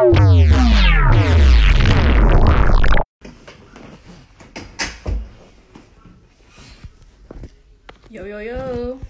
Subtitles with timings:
[0.00, 0.06] Yo
[8.24, 9.00] yo yo.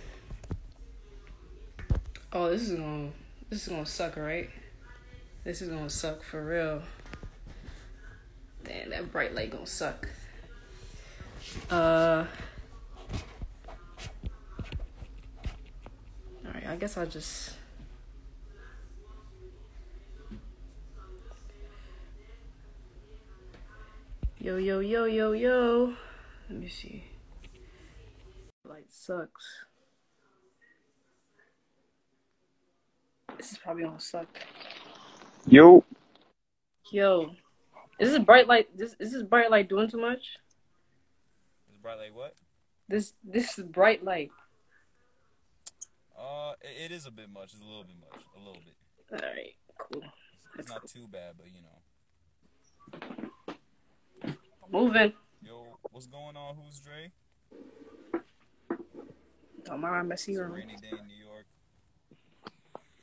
[2.32, 3.10] Oh, this is gonna
[3.48, 4.50] this is gonna suck, right?
[5.44, 6.82] This is gonna suck for real.
[8.64, 10.08] Damn, that bright light gonna suck.
[11.70, 12.24] Uh.
[16.44, 17.59] Alright, I guess I'll just.
[24.42, 25.94] Yo, yo, yo, yo, yo.
[26.48, 27.04] Let me see.
[28.64, 29.64] Light sucks.
[33.36, 34.28] This is probably gonna suck.
[35.46, 35.84] Yo,
[36.90, 37.32] Yo,
[37.98, 38.76] is this bright light?
[38.76, 40.38] This is this bright light doing too much?
[41.70, 42.34] Is bright light what?
[42.88, 44.30] This this is bright light.
[46.18, 47.52] Uh, it, it is a bit much.
[47.52, 48.24] It's a little bit much.
[48.34, 49.22] A little bit.
[49.22, 50.02] All right, cool.
[50.02, 53.30] It's, it's not too bad, but you know.
[54.72, 55.12] Moving.
[55.42, 56.56] Yo, what's going on?
[56.56, 57.10] Who's Dre?
[59.64, 60.52] Don't mind my messy room.
[60.52, 61.46] rainy day in New York.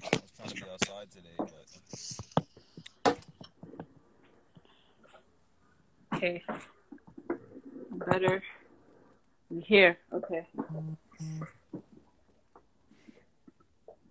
[0.04, 1.48] I was trying to be outside today, but
[6.16, 6.44] Okay.
[7.92, 8.42] Better.
[9.50, 9.98] You Here.
[10.14, 10.48] Okay.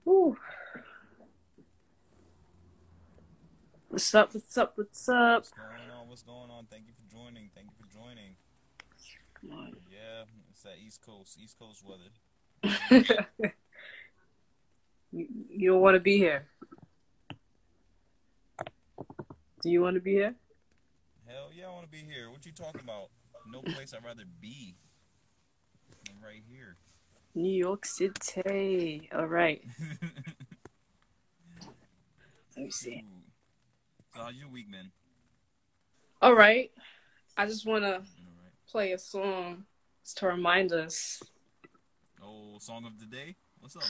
[0.07, 0.37] Ooh.
[3.89, 4.35] What's up?
[4.35, 4.73] What's up?
[4.77, 5.37] What's up?
[5.37, 5.96] what's going on?
[6.17, 6.65] What's going on?
[6.71, 7.51] Thank you for joining.
[7.55, 8.37] Thank you for joining.
[9.39, 9.77] Come on.
[9.93, 12.09] Yeah, it's that East Coast, East Coast weather.
[15.13, 16.47] you, you don't want to be here.
[19.63, 20.35] Do you want to be here?
[21.27, 22.31] Hell yeah, I want to be here.
[22.31, 23.11] What you talking about?
[23.53, 24.75] No place I'd rather be
[26.07, 26.79] than right here.
[27.35, 29.11] New York City.
[29.15, 29.63] All right.
[32.57, 33.05] Let me see.
[33.05, 33.21] Ooh.
[34.15, 34.93] So how's your week been?
[36.23, 36.71] All right.
[37.37, 38.03] I just want to
[38.71, 39.65] play a song
[40.17, 41.23] to remind us.
[42.23, 43.37] Oh, song of the day.
[43.61, 43.83] What's up?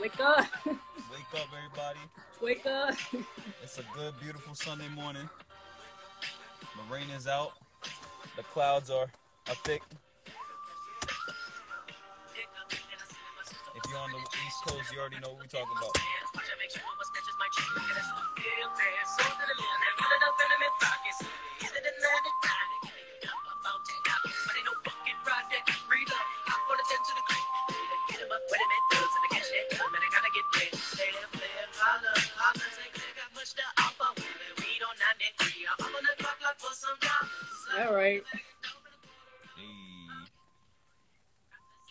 [0.00, 2.00] Wake up, Wake up, everybody.
[2.40, 2.94] wake up.
[3.62, 5.28] It's a good, beautiful Sunday morning.
[6.20, 7.52] The rain is out.
[8.36, 9.06] The clouds are,
[9.48, 9.82] are thick.
[13.74, 15.96] If you're on the East Coast, you already know what we're talking about.
[37.86, 38.22] All right.
[39.56, 40.26] Hey.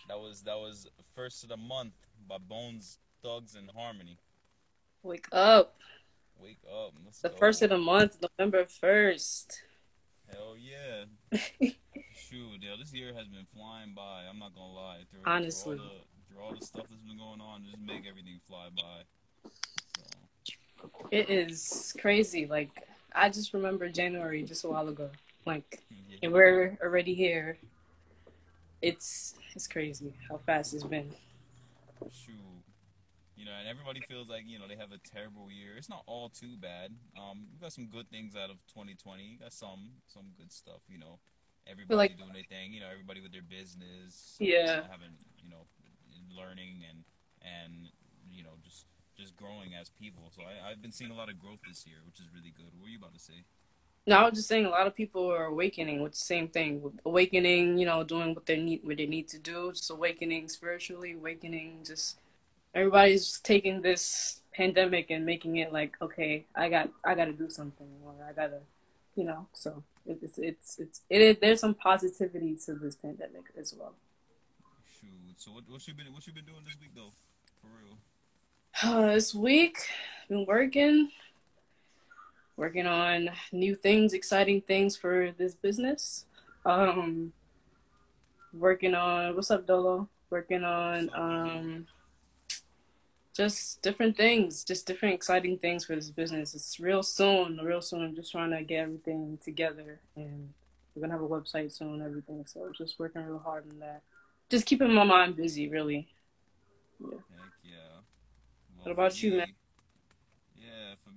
[0.10, 1.94] That was that was first of the month
[2.28, 4.18] by Bones Thugs and Harmony.
[5.04, 5.76] Wake up.
[6.42, 6.94] Wake up.
[7.06, 7.36] Let's The go.
[7.38, 9.62] first of the month, November 1st.
[10.34, 11.06] Hell yeah.
[12.14, 14.24] Shoot, yo, this year has been flying by.
[14.30, 14.98] I'm not gonna lie.
[15.12, 15.78] Through, Honestly.
[15.78, 18.68] through all, the, through all the stuff that's been going on, just make everything fly
[18.76, 19.50] by.
[19.98, 22.48] So, It is crazy.
[22.48, 22.72] Like,
[23.14, 25.10] I just remember January just a while ago.
[25.46, 26.18] Like, yeah.
[26.24, 27.58] and we're already here.
[28.82, 31.12] It's it's crazy how fast it's been.
[32.12, 32.36] Shoot.
[33.36, 35.78] you know, and everybody feels like you know they have a terrible year.
[35.78, 36.92] It's not all too bad.
[37.18, 39.24] Um, we got some good things out of 2020.
[39.24, 40.82] You got some some good stuff.
[40.90, 41.20] You know,
[41.66, 42.74] everybody like- doing their thing.
[42.74, 44.36] You know, everybody with their business.
[44.40, 44.84] Yeah.
[44.90, 45.66] having you know,
[46.36, 47.04] learning and
[47.42, 47.90] and
[48.30, 48.86] you know just
[49.18, 50.30] just growing as people.
[50.36, 52.70] So I, I've been seeing a lot of growth this year, which is really good.
[52.76, 53.46] What were you about to say?
[54.08, 57.00] No, I was just saying a lot of people are awakening with the same thing.
[57.06, 61.14] Awakening, you know, doing what they need what they need to do, just awakening spiritually,
[61.14, 62.20] awakening just
[62.76, 67.88] everybody's taking this pandemic and making it like, okay, I got I gotta do something
[68.06, 68.60] or I gotta
[69.16, 73.74] you know, so it's it's it's it is there's some positivity to this pandemic as
[73.78, 73.96] well.
[75.00, 75.10] Shoot.
[75.38, 77.14] So what what you been what you been doing this week though?
[77.62, 77.98] For real.
[78.84, 79.78] Uh, this week,
[80.28, 81.10] been working,
[82.58, 86.26] working on new things, exciting things for this business.
[86.66, 87.34] Um,
[88.54, 90.10] working on what's up, Dolo?
[90.30, 91.88] Working on um,
[93.36, 96.56] just different things, just different exciting things for this business.
[96.56, 98.04] It's real soon, real soon.
[98.04, 100.50] I'm just trying to get everything together, and
[100.96, 102.46] we're gonna have a website soon, everything.
[102.46, 104.02] So just working real hard on that.
[104.50, 106.08] Just keeping my mind busy, really.
[107.00, 107.10] Yeah.
[107.10, 108.00] Heck yeah.
[108.84, 109.54] What about you, man?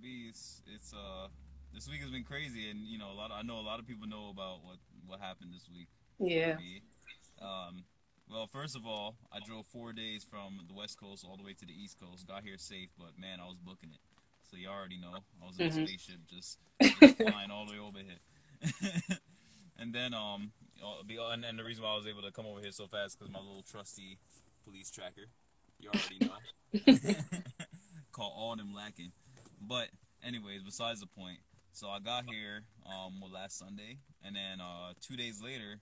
[0.08, 1.28] It's it's uh
[1.74, 3.30] this week has been crazy, and you know a lot.
[3.30, 4.76] Of, I know a lot of people know about what
[5.06, 5.88] what happened this week.
[6.18, 6.56] Yeah.
[7.40, 7.84] Um.
[8.30, 11.54] Well, first of all, I drove four days from the West Coast all the way
[11.54, 12.26] to the East Coast.
[12.26, 14.00] Got here safe, but man, I was booking it.
[14.50, 15.82] So you already know I was in Mhm.
[15.84, 16.58] a spaceship, just,
[17.00, 18.20] just flying all the way over here.
[19.78, 20.52] and then um,
[20.82, 23.18] uh, and, and the reason why I was able to come over here so fast
[23.18, 24.18] because my little trusty
[24.64, 25.28] police tracker.
[25.80, 27.14] You already know.
[28.12, 29.12] Call all them lacking.
[29.60, 29.88] But
[30.24, 31.38] anyways, besides the point.
[31.72, 35.80] So I got here um well, last Sunday, and then uh two days later,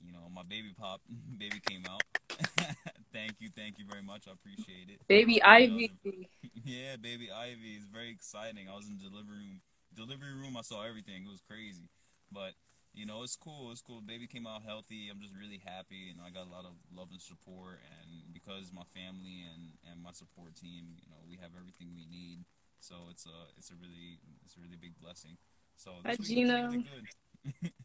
[0.00, 1.00] you know, my baby pop
[1.38, 2.02] baby came out.
[3.12, 4.26] thank you, thank you very much.
[4.28, 5.00] I appreciate it.
[5.08, 5.92] Baby Ivy.
[6.64, 8.68] Yeah, baby Ivy is very exciting.
[8.70, 9.60] I was in delivery room.
[9.94, 11.24] Delivery room, I saw everything.
[11.24, 11.88] It was crazy,
[12.30, 12.52] but
[12.96, 13.70] you know, it's cool.
[13.70, 14.00] It's cool.
[14.00, 15.12] Baby came out healthy.
[15.12, 17.84] I'm just really happy, and I got a lot of love and support.
[17.84, 22.08] And because my family and and my support team, you know, we have everything we
[22.08, 22.40] need.
[22.86, 25.34] So it's a it's a really it's a really big blessing.
[25.74, 26.68] So Hi, this week Gina.
[26.70, 27.72] really good.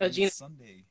[0.00, 0.30] Oh, Gina.
[0.30, 0.84] Sunday.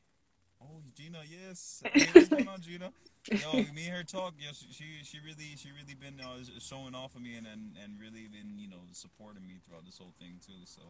[0.62, 1.82] Oh, Gina, yes.
[1.94, 2.94] Hey, what's going on, Gina?
[3.34, 4.36] Yo, me and her talk.
[4.38, 7.76] Yeah, she she, she really she really been uh, showing off of me and, and
[7.84, 10.62] and really been you know supporting me throughout this whole thing too.
[10.66, 10.82] So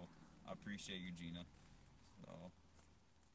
[0.46, 1.46] I appreciate you, Gina.
[2.20, 2.52] So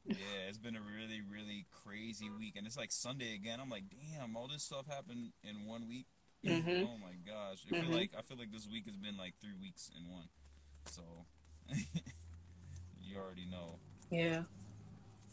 [0.05, 3.57] yeah, it's been a really really crazy week, and it's like Sunday again.
[3.59, 6.05] I'm like, damn, all this stuff happened in one week.
[6.47, 6.87] Mhm.
[6.87, 7.93] Oh my gosh, I feel Mhm.
[7.93, 10.29] like I feel like this week has been like three weeks in one.
[10.85, 11.01] So
[13.01, 13.79] you already know.
[14.09, 14.43] Yeah.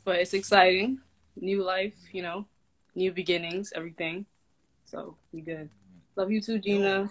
[0.05, 1.01] But it's exciting.
[1.37, 2.47] New life, you know,
[2.95, 4.27] new beginnings, everything.
[4.85, 5.71] So we good.
[6.17, 7.11] Love you too, Gina.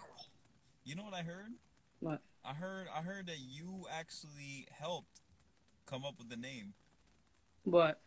[0.86, 1.52] You know what I heard?
[2.00, 2.22] What?
[2.44, 5.22] I heard I heard that you actually helped
[5.86, 6.74] come up with the name.
[7.64, 8.00] What?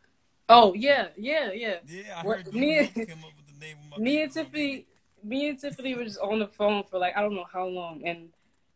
[0.48, 1.78] Oh yeah, yeah, yeah.
[1.86, 4.32] Yeah, I What- heard you me- came up with the name of my Me and
[4.32, 4.86] Tiffany.
[5.26, 8.02] Me and Tiffany were just on the phone for like I don't know how long,
[8.06, 8.28] and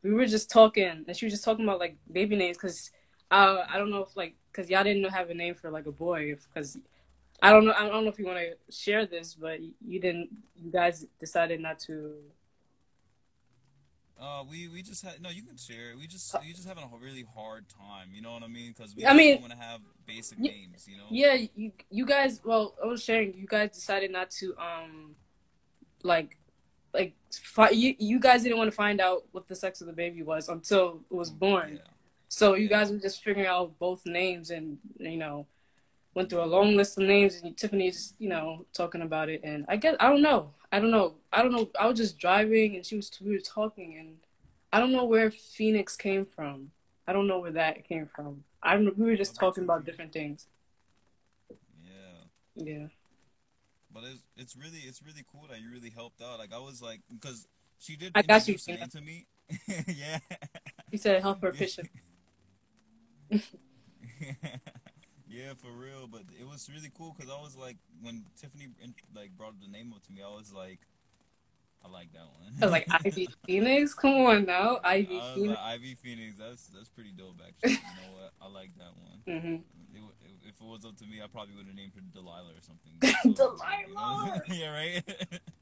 [0.03, 2.91] we were just talking, and she was just talking about like baby names because
[3.31, 5.87] uh, I don't know if like because y'all didn't know have a name for like
[5.87, 6.77] a boy because
[7.43, 10.31] I don't know I don't know if you want to share this, but you didn't.
[10.57, 12.15] You guys decided not to.
[14.21, 15.31] Uh, we we just had no.
[15.31, 15.95] You can share.
[15.99, 18.09] We just we just having a really hard time.
[18.13, 18.75] You know what I mean?
[18.77, 20.87] Because we I mean- want to have basic Ye- names.
[20.91, 21.05] You know.
[21.11, 22.41] Yeah, you you guys.
[22.45, 23.33] Well, I was sharing.
[23.35, 25.15] You guys decided not to um,
[26.03, 26.37] like,
[26.93, 29.93] like fi- you you guys didn't want to find out what the sex of the
[29.93, 31.75] baby was until it was born.
[31.77, 31.91] Yeah.
[32.29, 35.47] So you guys were just figuring out both names, and you know,
[36.15, 39.41] went through a long list of names, and Tiffany just you know talking about it,
[39.45, 41.71] and I guess I don't know, I don't know, I don't know.
[41.79, 44.17] I was just driving, and she was we were talking, and
[44.73, 46.71] I don't know where Phoenix came from.
[47.07, 48.45] I don't know where that came from.
[48.63, 50.47] I don't- we were just talking about different things.
[51.85, 52.25] Yeah.
[52.55, 52.87] Yeah.
[53.93, 56.39] But it's it's really it's really cool that you really helped out.
[56.39, 57.47] Like I was like because
[57.79, 58.89] she did I got you, Gina.
[58.89, 59.27] to me.
[59.87, 60.19] yeah.
[60.91, 61.89] He said help her fish it.
[65.29, 66.07] yeah, for real.
[66.07, 68.69] But it was really cool because I was like, when Tiffany
[69.15, 70.81] like brought the name up to me, I was like,
[71.85, 72.53] I like that one.
[72.61, 73.95] I was like Ivy Phoenix.
[73.95, 75.49] Come on now, Ivy Phoenix.
[75.49, 76.37] like, Ivy Phoenix.
[76.39, 77.73] That's that's pretty dope, actually.
[77.73, 78.33] You know what?
[78.43, 79.41] I like that one.
[79.41, 79.55] hmm
[79.97, 80.03] It,
[80.51, 82.93] if it was up to me, I probably would have named her Delilah or something.
[83.35, 83.87] Delilah!
[83.89, 84.41] You know?
[84.55, 85.03] yeah, right.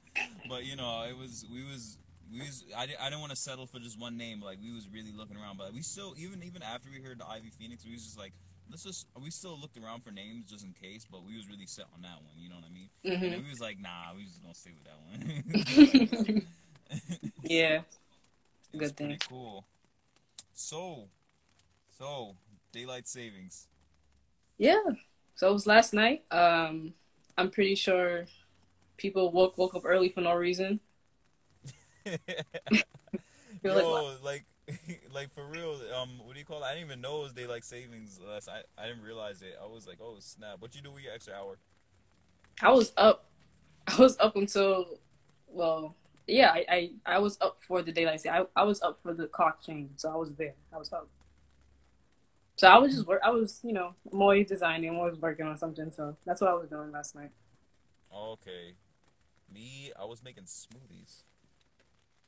[0.49, 1.99] but you know, it was we was
[2.33, 4.43] we was I, di- I didn't want to settle for just one name.
[4.43, 7.27] Like we was really looking around, but we still even even after we heard the
[7.27, 8.33] Ivy Phoenix, we was just like.
[8.71, 9.07] Let's just.
[9.19, 12.03] We still looked around for names just in case, but we was really set on
[12.03, 12.37] that one.
[12.37, 12.91] You know what I mean?
[13.03, 16.47] hmm And we was like, nah, we just gonna stay with that one.
[17.45, 17.81] Yeah,
[18.77, 19.19] good thing.
[19.27, 19.65] Cool.
[20.53, 21.09] So,
[21.99, 22.37] so
[22.73, 23.69] daylight savings.
[24.59, 24.83] Yeah.
[25.35, 26.25] So it was last night.
[26.31, 26.95] Um,
[27.37, 28.27] I'm pretty sure
[28.97, 30.81] people woke woke up early for no reason.
[33.63, 34.45] You're like, like,
[35.15, 35.81] like for real.
[35.95, 36.67] Um, what do you call it?
[36.67, 38.21] I didn't even know it was daylight savings.
[38.27, 39.59] Last I I didn't realize it.
[39.63, 40.57] I was like, oh snap!
[40.61, 41.59] What you do with your extra hour?
[42.63, 43.25] I was up.
[43.87, 44.99] I was up until,
[45.47, 45.97] well,
[46.27, 48.21] yeah, I, I, I was up for the daylight.
[48.21, 50.55] sa- I, I was up for the clock change, so I was there.
[50.73, 51.09] I was up.
[52.59, 53.21] So I was just work.
[53.25, 55.91] I was, you know, more designing, more working on something.
[55.91, 57.31] So that's what I was doing last night.
[58.13, 58.75] Okay,
[59.53, 61.23] me, I was making smoothies.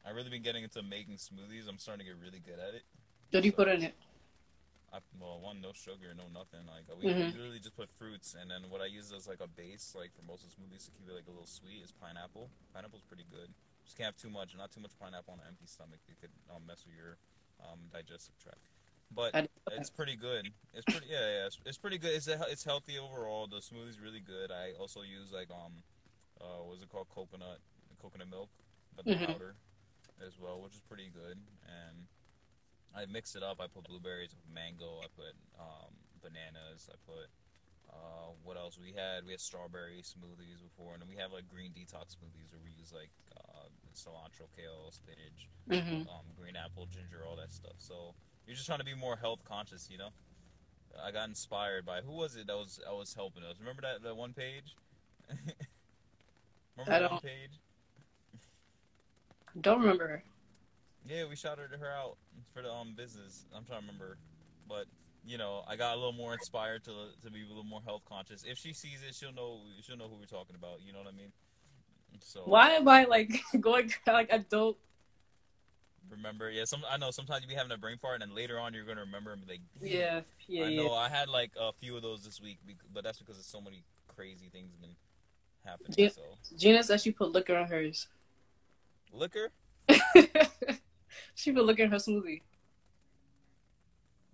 [0.06, 1.68] I've really been getting into making smoothies.
[1.68, 2.84] I'm starting to get really good at it.
[3.30, 3.94] What do you put in it?
[4.92, 6.66] I, well, one, no sugar, no nothing.
[6.66, 7.32] Like we Mhm.
[7.32, 10.22] literally just put fruits, and then what I use as like a base, like for
[10.22, 12.50] most of the smoothies to keep it like a little sweet, is pineapple.
[12.74, 13.54] Pineapple's pretty good.
[13.84, 16.00] Just can't have too much, not too much pineapple on an empty stomach.
[16.08, 17.18] It could um, mess with your
[17.62, 18.66] um, digestive tract.
[19.14, 20.50] But I didn't put it's pretty good.
[20.74, 21.46] It's pretty yeah yeah.
[21.46, 22.12] It's, it's pretty good.
[22.14, 23.46] It's a, it's healthy overall.
[23.46, 24.50] The smoothie's really good.
[24.50, 25.82] I also use like um,
[26.40, 27.08] uh, what's it called?
[27.08, 27.58] Coconut
[28.00, 28.50] coconut milk,
[28.96, 29.26] but the Mhm.
[29.26, 29.56] powder
[30.26, 31.38] as well, which is pretty good.
[31.66, 32.06] And
[32.94, 33.60] I mix it up.
[33.60, 37.28] I put blueberries, mango, I put um, bananas, I put
[37.90, 38.78] uh, what else?
[38.78, 42.52] We had we had strawberry smoothies before, and then we have like green detox smoothies
[42.52, 47.52] where we use like uh, cilantro, kale, spinach, hmm um, green apple, ginger, all that
[47.52, 47.74] stuff.
[47.78, 48.14] So
[48.50, 50.08] you're just trying to be more health conscious, you know.
[51.00, 53.54] I got inspired by who was it that was I was helping us.
[53.60, 54.74] Remember that that one page?
[56.76, 57.60] Remember I that one don't- page?
[59.60, 60.22] Don't remember.
[61.08, 62.16] Yeah, we shouted her out
[62.52, 63.44] for the um business.
[63.56, 64.18] I'm trying to remember,
[64.68, 64.86] but
[65.24, 66.90] you know, I got a little more inspired to
[67.22, 68.42] to be a little more health conscious.
[68.44, 70.80] If she sees it, she'll know she'll know who we're talking about.
[70.84, 71.30] You know what I mean?
[72.20, 74.76] So Why am I like going like don't?
[76.10, 76.64] Remember, yeah.
[76.64, 78.84] Some I know sometimes you be having a brain fart, and then later on you're
[78.84, 80.76] gonna remember and be like, Yeah, yeah, I yeah.
[80.82, 82.58] know I had like a few of those this week,
[82.92, 84.96] but that's because of so many crazy things been
[85.64, 85.94] happening.
[85.96, 86.08] Yeah.
[86.08, 88.08] So Gina said she put liquor on hers.
[89.12, 89.50] liquor.
[91.34, 92.42] she put liquor in her smoothie.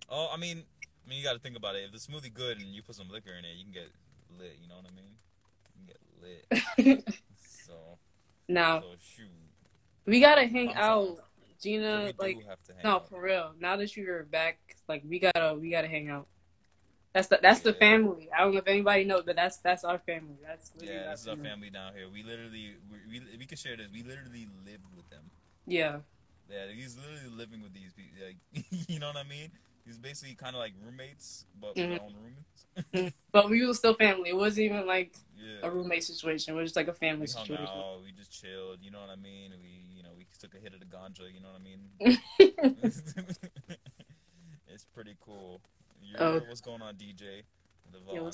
[0.09, 0.63] Oh, I mean,
[1.05, 1.83] I mean, you got to think about it.
[1.85, 3.91] If the smoothie good and you put some liquor in it, you can get
[4.37, 4.57] lit.
[4.61, 5.15] You know what I mean?
[5.75, 7.03] You can get lit.
[7.39, 7.97] So,
[8.47, 9.27] now so shoot.
[10.05, 11.19] we gotta hang out,
[11.61, 12.13] Gina.
[12.19, 13.09] we Like have to hang no, out.
[13.09, 13.53] for real.
[13.59, 16.27] Now that you're back, like we gotta we gotta hang out.
[17.13, 18.29] That's the that's the family.
[18.35, 20.35] I don't know if anybody knows, but that's that's our family.
[20.45, 21.49] That's literally Yeah, our this is our family.
[21.49, 22.07] family down here.
[22.13, 23.87] We literally, we, we, we can share this.
[23.91, 25.23] We literally live with them.
[25.65, 25.99] Yeah,
[26.49, 28.25] Yeah, he's literally living with these people.
[28.25, 29.49] Like, you know what I mean?
[29.85, 31.89] He's basically kind of like roommates, but with Mhm.
[31.91, 33.13] their own roommates.
[33.31, 34.29] but we were still family.
[34.29, 35.63] It wasn't even like Yeah.
[35.67, 36.53] a roommate situation.
[36.53, 37.77] It was just like a family we situation.
[37.77, 39.53] out, we just chilled, you know what I mean?
[39.61, 39.96] We,
[40.31, 42.17] we took a hit of the ganja, you know what I mean?
[44.67, 45.61] it's pretty cool.
[46.01, 46.39] You Oh.
[46.47, 47.43] what's going on, DJ?
[47.91, 48.31] Devon,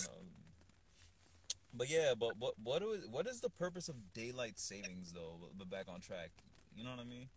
[1.75, 5.37] but yeah, but what what is what is the purpose of daylight savings though?
[5.57, 6.29] But- back on track,
[6.75, 7.29] you know what I mean?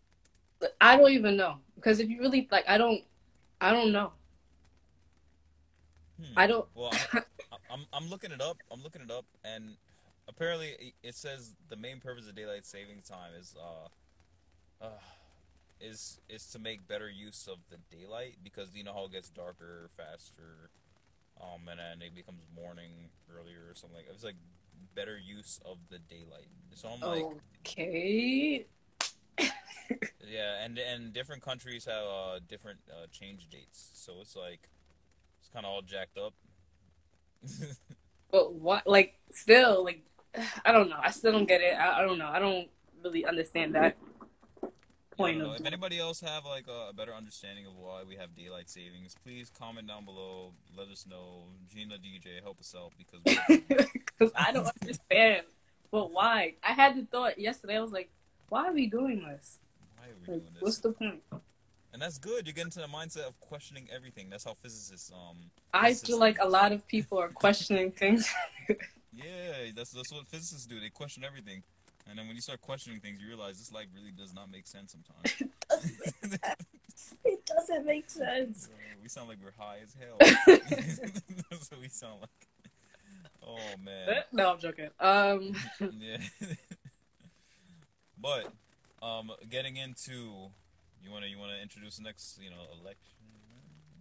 [0.81, 3.03] I don't even know because if you really like, I don't,
[3.61, 4.11] I don't know.
[6.19, 6.33] Hmm.
[6.37, 6.65] I don't.
[6.75, 7.21] Well, I,
[7.71, 8.57] I'm I'm looking it up.
[8.71, 9.75] I'm looking it up, and
[10.27, 13.87] apparently it- it says the main purpose of daylight saving time is uh,
[14.81, 15.01] uh
[15.79, 19.29] is is to make better use of the daylight because you know how it gets
[19.29, 20.69] darker faster,
[21.39, 23.97] um, and then it becomes morning earlier or something.
[23.97, 24.35] Like It's like
[24.95, 26.49] better use of the daylight.
[26.73, 27.25] So I'm like,
[27.59, 28.65] okay.
[30.27, 34.69] yeah, and and different countries have uh different uh, change dates, so it's like
[35.39, 36.33] it's kind of all jacked up.
[38.31, 38.85] But what?
[38.85, 40.03] Like, still, like,
[40.65, 40.99] I don't know.
[41.01, 41.73] I still don't get it.
[41.73, 42.27] I, I don't know.
[42.27, 42.67] I don't
[43.03, 43.95] really understand that
[45.17, 45.55] point of.
[45.59, 49.15] If anybody else have like a, a better understanding of why we have daylight savings,
[49.23, 50.53] please comment down below.
[50.77, 51.43] Let us know.
[51.73, 55.43] Gina DJ, help us out because Because I don't understand.
[55.91, 56.53] But why?
[56.63, 57.77] I had the thought yesterday.
[57.77, 58.09] I was like,
[58.49, 59.59] why are we doing this?
[59.97, 60.61] why are we Like, doing this?
[60.61, 61.21] what's the point?
[61.93, 62.45] And that's good.
[62.45, 64.29] You get into the mindset of questioning everything.
[64.29, 65.37] That's how physicists um.
[65.73, 68.31] I physicists feel like a lot of people are questioning things.
[69.13, 70.79] Yeah, that's that's what physicists do.
[70.79, 71.63] They question everything,
[72.09, 74.67] and then when you start questioning things, you realize this life really does not make
[74.67, 75.51] sense sometimes.
[77.25, 78.63] it doesn't make sense.
[78.63, 78.71] So
[79.01, 80.17] we sound like we're high as hell.
[81.49, 82.29] That's what we sound like.
[83.45, 84.23] Oh man.
[84.31, 84.89] No, I'm joking.
[84.99, 85.53] Um,
[85.99, 86.17] yeah.
[88.21, 88.51] but
[89.01, 90.49] um, getting into
[91.03, 93.15] you wanna you wanna introduce the next you know election.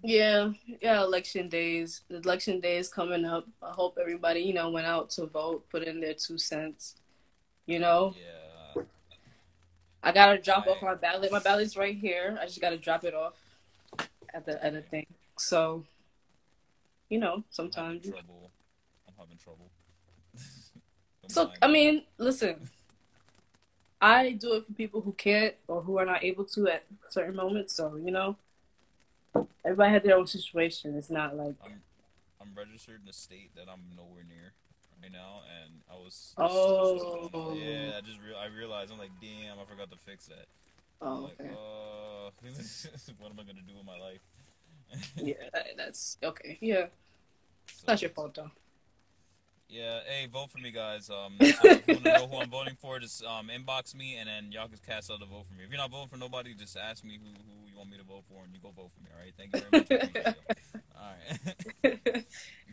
[0.03, 1.03] yeah, yeah.
[1.03, 2.03] Election days.
[2.09, 3.47] The election day is coming up.
[3.63, 6.97] I hope everybody, you know, went out to vote, put in their two cents.
[7.67, 8.83] You know, Yeah.
[10.03, 11.33] I gotta drop off my ballot.
[11.33, 12.39] My ballot's right here.
[12.41, 13.35] I just gotta drop it off
[14.33, 15.07] at the at the thing.
[15.37, 15.85] So,
[17.09, 18.09] you know, I'm having sometimes.
[18.09, 18.51] trouble.
[19.09, 19.71] I'm having trouble.
[21.29, 22.71] So I mean, listen.
[24.01, 27.35] I do it for people who can't or who are not able to at certain
[27.35, 27.75] moments.
[27.75, 28.37] So you know,
[29.65, 30.95] everybody had their own situation.
[30.97, 31.83] It's not like I'm
[32.41, 34.53] I'm registered in a state that I'm nowhere near
[35.03, 36.35] right now, and I was.
[36.39, 37.55] Oh.
[37.55, 40.47] Yeah, I just real I realized I'm like, damn, I forgot to fix that.
[41.01, 41.51] I'm oh like, okay.
[41.51, 42.31] uh,
[43.19, 44.21] what am I gonna do with my life?
[45.17, 45.35] yeah,
[45.77, 46.59] that's okay.
[46.61, 46.87] Yeah,
[47.67, 48.51] So, not your fault though.
[49.69, 51.11] Yeah, hey, vote for me, guys.
[51.11, 54.29] Um, if you want to know who I'm voting for, just um, inbox me, and
[54.29, 55.65] then y'all can cast out a vote for me.
[55.65, 58.05] If you're not voting for nobody, just ask me who, who you want me to
[58.05, 59.11] vote for, and you go vote for me.
[59.13, 59.35] All right?
[59.37, 59.91] Thank you very much.
[59.91, 60.37] I appreciate it.
[60.97, 62.25] All right.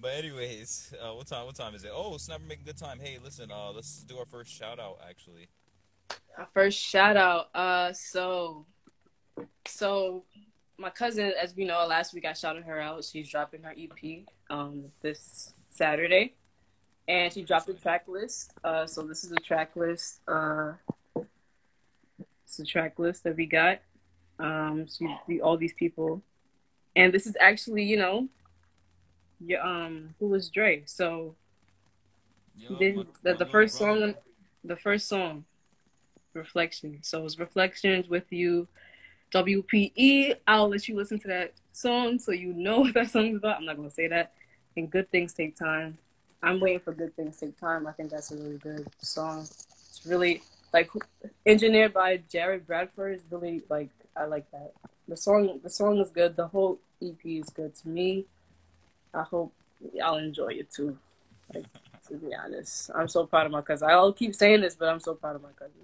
[0.00, 1.46] but anyways, uh, what time?
[1.46, 1.90] What time is it?
[1.92, 2.98] Oh, Snapper making good time.
[3.00, 4.98] Hey, listen, uh, let's do our first shout out.
[5.08, 5.48] Actually,
[6.38, 7.48] Our first shout out.
[7.54, 8.66] Uh, so,
[9.66, 10.24] so
[10.78, 13.04] my cousin, as we know, last week I shouted her out.
[13.04, 16.34] She's dropping her EP um this Saturday,
[17.06, 18.52] and she dropped a track list.
[18.64, 20.20] Uh, so this is a track list.
[20.26, 20.72] Uh,
[22.44, 23.80] it's a track list that we got.
[24.38, 26.22] Um, she all these people,
[26.96, 28.28] and this is actually, you know,
[29.44, 30.82] your um, who was Dre?
[30.86, 31.34] So
[32.56, 34.00] Yo, Then my- the, my the first brother.
[34.12, 34.14] song,
[34.64, 35.44] the first song,
[36.34, 36.98] Reflection.
[37.02, 38.68] So it's Reflections with you,
[39.32, 40.36] WPE.
[40.46, 43.56] I'll let you listen to that song so you know what that song's about.
[43.58, 44.32] I'm not gonna say that.
[44.76, 45.98] And good things take time.
[46.42, 47.86] I'm waiting for good things take time.
[47.86, 49.40] I think that's a really good song.
[49.42, 50.42] It's really
[50.72, 50.90] like
[51.44, 53.16] engineered by Jared Bradford.
[53.16, 54.72] Is really like I like that.
[55.08, 56.36] The song, the song is good.
[56.36, 58.26] The whole EP is good to me.
[59.14, 59.52] I hope
[59.94, 60.98] y'all enjoy it too
[62.10, 62.90] to be honest.
[62.94, 63.88] I'm so proud of my cousin.
[63.90, 65.74] I'll keep saying this, but I'm so proud of my cousin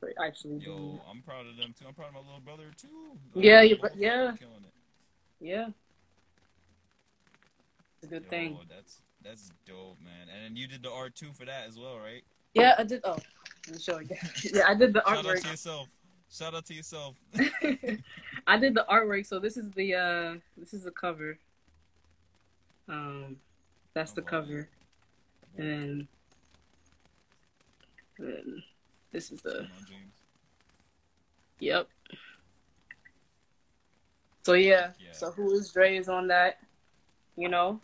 [0.00, 1.00] for actually doing Yo, it.
[1.10, 1.86] I'm proud of them too.
[1.86, 2.88] I'm proud of my little brother too.
[3.34, 3.76] Yeah, yeah.
[4.38, 4.72] killing it.
[5.40, 5.68] Yeah.
[7.96, 8.58] It's a good Yo, thing.
[8.68, 10.28] That's that's dope, man.
[10.34, 12.22] And then you did the art too for that as well, right?
[12.54, 13.00] Yeah, I did.
[13.04, 13.18] Oh,
[13.66, 14.16] let me show you.
[14.52, 15.14] yeah, I did the artwork.
[15.14, 15.88] Shout out to yourself.
[16.30, 17.16] Shout out to yourself.
[18.46, 19.26] I did the artwork.
[19.26, 21.38] So this is the uh this is the cover.
[22.88, 23.36] Um,
[23.94, 24.68] that's the cover,
[25.56, 26.06] and,
[28.18, 28.62] and then
[29.12, 30.12] this is the Come on, James.
[31.60, 31.88] Yep.
[34.42, 34.90] So yeah.
[34.98, 35.12] Yeah.
[35.12, 36.58] So who is Dre is on that?
[37.36, 37.80] You know.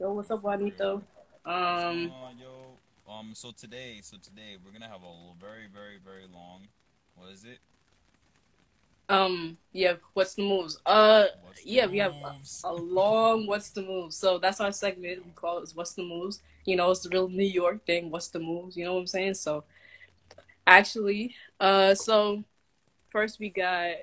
[0.00, 1.02] Yo, what's up, Juanito?
[1.44, 2.78] Um, yo?
[3.08, 6.68] Um, so today, so today we're gonna have a very, very, very long.
[7.14, 7.58] What is it?
[9.12, 9.94] Um, yeah.
[10.14, 10.78] What's the moves?
[10.86, 11.28] Uh, the
[11.64, 14.16] yeah, we have a, a long what's the moves.
[14.16, 15.24] So that's our segment.
[15.24, 16.40] We call it what's the moves.
[16.64, 18.10] You know, it's the real New York thing.
[18.10, 18.76] What's the moves?
[18.76, 19.34] You know what I'm saying?
[19.34, 19.64] So,
[20.66, 22.42] actually, uh, so
[23.10, 23.96] first we got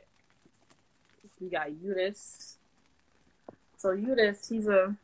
[1.42, 2.58] we got Eudis.
[3.78, 4.96] So Eudis, he's a,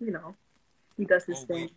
[0.00, 0.34] you know,
[0.96, 1.56] he does his Oh, thing.
[1.56, 1.72] wait.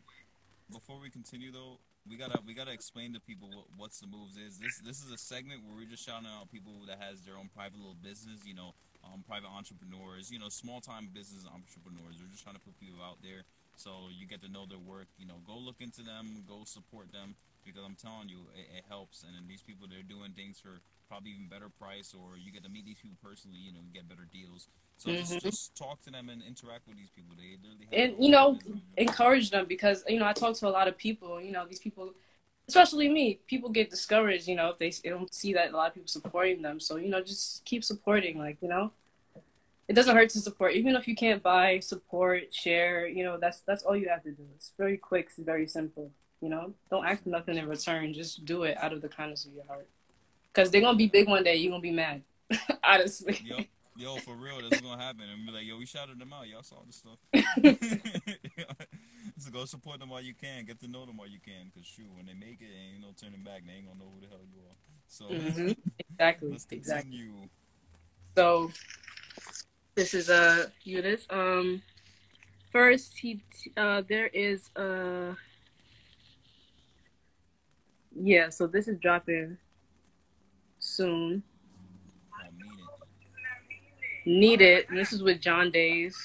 [0.71, 1.77] Before we continue though,
[2.09, 4.59] we gotta we gotta explain to people what what's the moves is.
[4.59, 7.49] This this is a segment where we're just shouting out people that has their own
[7.55, 8.43] private little business.
[8.45, 10.31] You know, um, private entrepreneurs.
[10.31, 12.19] You know, small time business entrepreneurs.
[12.19, 15.07] We're just trying to put people out there so you get to know their work.
[15.17, 18.83] You know, go look into them, go support them because I'm telling you, it, it
[18.87, 19.23] helps.
[19.23, 22.63] And then these people they're doing things for probably even better price, or you get
[22.63, 23.59] to meet these people personally.
[23.59, 24.67] You know, get better deals.
[24.97, 25.17] So Mhm.
[25.19, 27.35] just, just talk to them and interact with these people.
[27.35, 28.57] They literally and you know
[28.97, 31.79] encourage them because you know i talk to a lot of people you know these
[31.79, 32.11] people
[32.67, 35.87] especially me people get discouraged you know if they, they don't see that a lot
[35.89, 38.91] of people supporting them so you know just keep supporting like you know
[39.87, 43.61] it doesn't hurt to support even if you can't buy support share you know that's
[43.61, 46.11] that's all you have to do it's very quick it's very simple
[46.43, 49.53] you know don't ask nothing in return just do it out of the kindness of
[49.53, 49.87] your heart
[50.51, 52.21] because they're gonna be big one day you're gonna be mad
[52.83, 53.59] honestly Yo,
[53.97, 55.21] yo, for real, that's gonna happen.
[55.21, 56.47] And be like, yo, we shouted them out.
[56.47, 57.19] Y'all saw this stuff.
[59.37, 60.65] so go support them while you can.
[60.65, 61.71] Get to know them while you can.
[61.73, 63.63] Cause shoot, when they make it, ain't no turning back.
[63.65, 64.75] They ain't gonna know who the hell you are.
[65.07, 65.75] So Mhm.
[66.09, 67.23] exactly let's exactly.
[68.35, 68.71] So
[69.95, 71.31] this is uh Eudis.
[71.31, 71.81] Um
[72.71, 73.41] first he
[73.77, 75.33] uh there is uh
[78.15, 79.57] yeah, so this is dropping
[80.79, 81.43] soon.
[82.33, 82.79] I mean
[84.25, 84.29] it.
[84.29, 84.89] Need it.
[84.89, 86.15] And this is with John Days.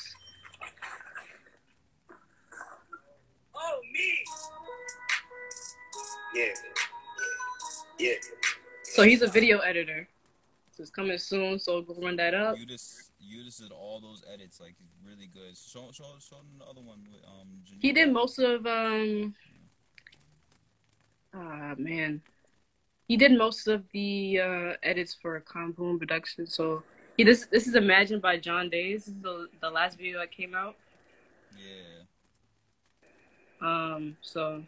[3.54, 4.24] Oh, me.
[6.34, 6.52] Yeah.
[7.98, 8.14] Yeah.
[8.84, 10.08] So he's a video editor.
[10.72, 12.56] So it's coming soon, so go run that up.
[12.56, 14.60] You just you just did all those edits.
[14.60, 14.74] Like
[15.04, 15.56] really good.
[15.56, 17.48] Show show show them the other one with um.
[17.80, 19.34] He did most of um
[21.34, 22.22] ah man.
[23.08, 26.46] he did most of the uh, edits for Compoon Production.
[26.46, 26.82] So
[27.16, 29.06] he this this is Imagine by John Days.
[29.06, 30.76] This is the the last video that came out.
[31.56, 32.04] Yeah.
[33.60, 34.62] Um, so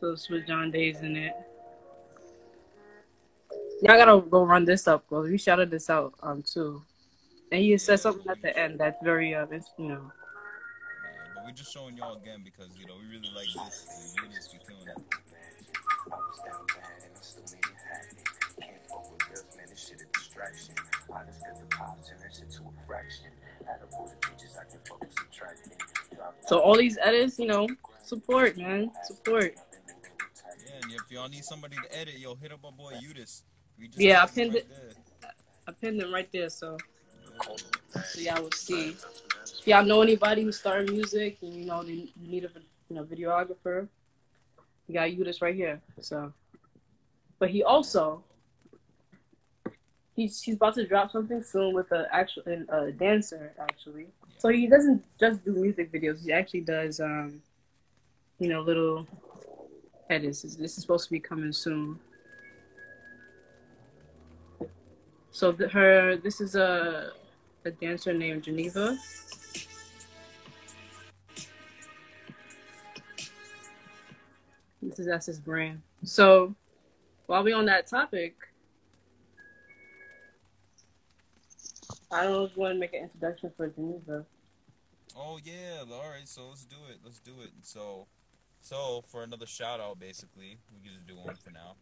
[0.00, 1.32] so it's with John Days in it.
[3.82, 6.82] Y'all gotta go run this up, cause we shouted this out um too,
[7.50, 9.46] and he said something at the end that's very uh
[9.78, 10.12] you know
[11.46, 14.14] we're just showing y'all again because you know we really like this.
[14.16, 14.96] We really just be killing it.
[26.46, 27.68] so all these edits, you know,
[28.02, 29.54] support man, support.
[30.66, 33.42] Yeah, and if y'all need somebody to edit, yo, hit up our boy Eudis.
[33.96, 35.30] Yeah, I pinned right there.
[35.68, 36.76] I pinned them right there, so.
[38.04, 38.96] So y'all will see.
[39.60, 42.50] If y'all know anybody who's starting music and you know they you need a
[42.88, 43.88] you know videographer,
[44.86, 45.80] you got Eudis right here.
[46.00, 46.32] So,
[47.38, 48.22] but he also
[50.14, 54.06] he's he's about to drop something soon with a actual a dancer actually.
[54.38, 56.24] So he doesn't just do music videos.
[56.24, 57.42] He actually does um
[58.38, 59.06] you know little
[60.10, 60.42] edits.
[60.42, 61.98] This this is supposed to be coming soon.
[65.30, 67.12] So the, her this is a
[67.66, 68.96] a dancer named Geneva.
[74.80, 75.82] This is that's brand.
[76.04, 76.54] So
[77.26, 78.36] while we on that topic,
[82.10, 84.24] I don't know if you want to make an introduction for Geneva.
[85.16, 86.26] Oh yeah, all right.
[86.26, 86.98] So let's do it.
[87.04, 87.50] Let's do it.
[87.62, 88.06] So,
[88.60, 91.74] so for another shout out, basically, we can just do one for now.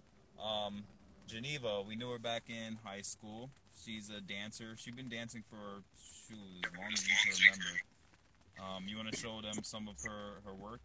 [0.42, 0.84] Um,
[1.26, 3.50] Geneva, we knew her back in high school.
[3.84, 4.76] She's a dancer.
[4.76, 5.82] She's been dancing for
[6.28, 8.76] shoot as long as you can remember.
[8.76, 10.80] Um, you want to show them some of her her work?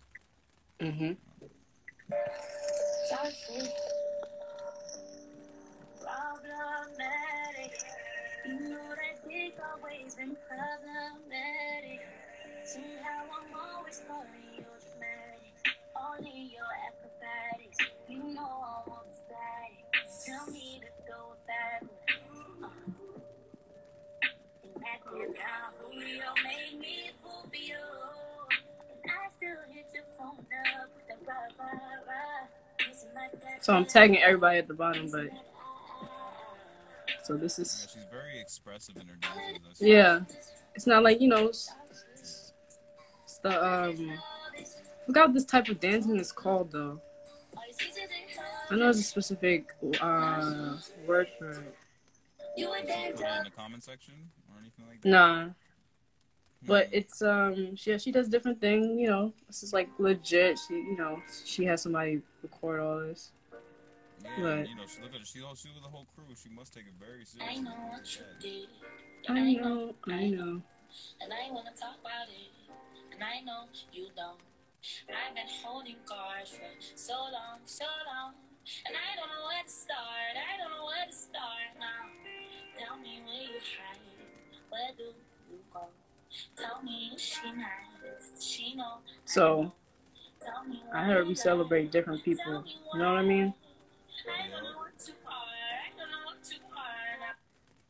[0.79, 1.13] Mm-hmm.
[20.25, 21.93] Tell me to go backwards.
[24.63, 27.75] And that did not Julio made me fool for you.
[29.03, 31.71] And I still hit your phone up with the rah rah
[32.07, 32.47] rah.
[32.77, 33.63] Kissing like that.
[33.63, 35.29] So I'm tagging everybody at the bottom, but
[37.23, 39.81] so this Yeah, is she's very expressive in her dances.
[39.81, 40.21] Yeah.
[40.75, 41.47] It's not like you know.
[41.47, 41.71] It's,
[42.15, 44.19] it's the um.
[44.57, 44.65] I
[45.05, 47.01] forgot what this type of dancing is called though.
[48.71, 50.77] I know there's a specific uh
[51.07, 51.75] word for it.
[52.55, 54.13] You a it in the comment section
[54.49, 55.09] or anything like that.
[55.09, 55.47] Nah,
[56.67, 56.93] but Hmm.
[56.93, 58.99] it's um she she does different thing.
[58.99, 60.59] You know, this is like legit.
[60.67, 63.31] She you know she has somebody record all this.
[64.21, 64.59] Yeah, Right.
[64.59, 65.25] and, you know, she look at her.
[65.25, 66.25] She, she with the whole crew.
[66.35, 67.41] She must take it very seriously.
[67.41, 68.39] I know what you Yeah.
[68.39, 68.69] did.
[69.29, 70.61] I know, I know.
[71.21, 72.51] And I wanna talk about it.
[73.13, 74.39] And I know you don't.
[75.09, 78.33] I've been holding cards for so long, so long.
[78.85, 80.33] And I don't know where to start.
[80.35, 82.03] I don't know where to start now.
[82.77, 83.99] Tell me where you hide.
[84.69, 85.03] Where do
[85.51, 85.87] you go?
[86.55, 88.43] Tell me is she nice?
[88.43, 88.99] She know?
[89.25, 89.73] So
[90.41, 92.63] Tell me I heard we celebrate different people.
[92.93, 93.53] You know what I mean?
[94.27, 95.49] I don't know what to hard.
[95.85, 97.35] I don't know what to hard.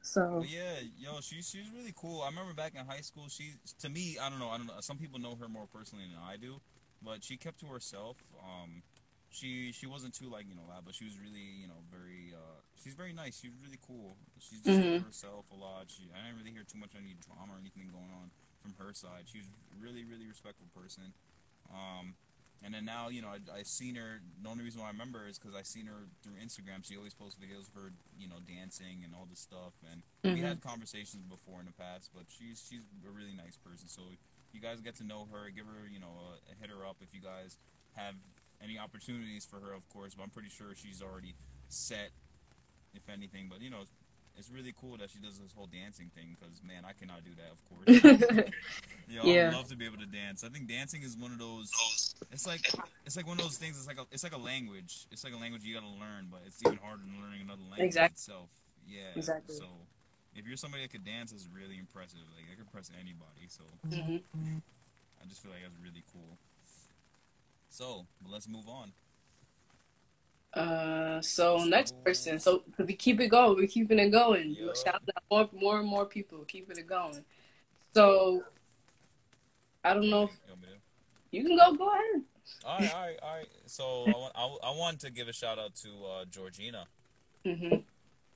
[0.02, 2.22] So But yeah, yo, she's she's really cool.
[2.22, 4.74] I remember back in high school, she to me, I don't know, I don't know.
[4.80, 6.62] Some people know her more personally than I do,
[7.04, 8.18] but she kept to herself.
[8.42, 8.82] Um,
[9.30, 12.34] she she wasn't too like you know loud, but she was really you know very.
[12.34, 13.40] Uh, she's very nice.
[13.40, 14.18] She's really cool.
[14.40, 15.04] She's just Mhm.
[15.06, 15.90] herself a lot.
[15.90, 18.94] She I didn't really hear too much any drama or anything going on from her
[18.94, 19.26] side.
[19.32, 19.48] She was
[19.80, 21.14] really really respectful person.
[21.70, 22.16] Um,
[22.64, 24.20] and then now, you know, I, I seen her.
[24.42, 26.84] The only reason why I remember is because I seen her through Instagram.
[26.84, 29.72] She always posts videos of her, you know, dancing and all this stuff.
[29.90, 30.04] And
[30.36, 30.44] we Mhm.
[30.44, 33.88] had conversations before in the past, but she's she's a really nice person.
[33.88, 34.02] So
[34.52, 35.50] you guys get to know her.
[35.52, 36.12] Give her, you know,
[36.52, 37.56] a, hit her up if you guys
[37.94, 38.16] have
[38.64, 40.16] any opportunities for her, of course.
[40.16, 41.36] But I'm pretty sure she's already
[41.70, 42.12] set,
[42.94, 43.48] if anything.
[43.50, 43.84] But you know,
[44.38, 46.36] it's really cool that she does this whole dancing thing.
[46.40, 48.50] Because man, I cannot do that, of course.
[49.10, 49.48] Yo, Yeah.
[49.50, 50.44] I'd love to be able to dance.
[50.44, 51.72] I think dancing is one of those.
[52.32, 52.62] It's like
[53.06, 53.78] it's like one of those things.
[53.78, 55.08] It's like a it's like a language.
[55.12, 57.88] It's like a language you gotta learn, but it's even harder than learning another language
[57.96, 58.50] Exact- itself.
[58.88, 59.14] Yeah.
[59.16, 59.56] Exactly.
[59.56, 59.66] So
[60.36, 62.20] if you're somebody that could dance, it's really impressive.
[62.36, 63.48] Like I could impress anybody.
[63.50, 64.62] So Mhm.
[65.22, 66.38] I just feel like that's really cool.
[67.70, 68.92] So, let's move on.
[70.54, 72.40] Uh, so next person.
[72.40, 73.56] So we keep it going.
[73.56, 74.52] We're keeping it going.
[74.52, 74.74] Yo.
[74.74, 76.40] Shout out more, more and more people.
[76.48, 77.24] Keeping it going.
[77.94, 78.44] So
[79.84, 81.74] I don't know if You want me to- you can go.
[81.76, 82.24] Go ahead.
[82.66, 83.48] All right, all right, all right.
[83.68, 86.86] So I want I, I want to give a shout out to uh, Georgina.
[87.46, 87.76] hmm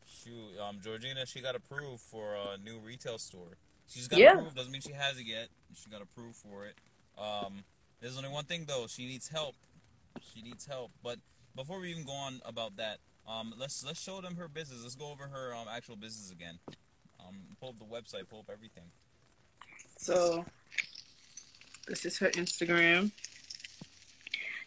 [0.05, 3.57] Shoot, um, Georgina, she got approved for a new retail store.
[3.87, 4.33] She's got Yeah.
[4.33, 4.55] approved.
[4.55, 5.47] Doesn't mean she has it yet.
[5.75, 6.75] She got approved for it.
[7.17, 7.63] Um,
[8.03, 8.85] there's only one thing though.
[8.87, 9.55] She needs help.
[10.21, 10.91] She needs help.
[11.01, 11.19] But
[11.55, 14.81] before we even go on about that, um, let's let's show them her business.
[14.83, 16.59] Let's go over her um actual business again.
[17.25, 18.27] Um, pull up the website.
[18.29, 18.83] Pull up everything.
[19.97, 20.45] So
[21.87, 23.11] this is her Instagram.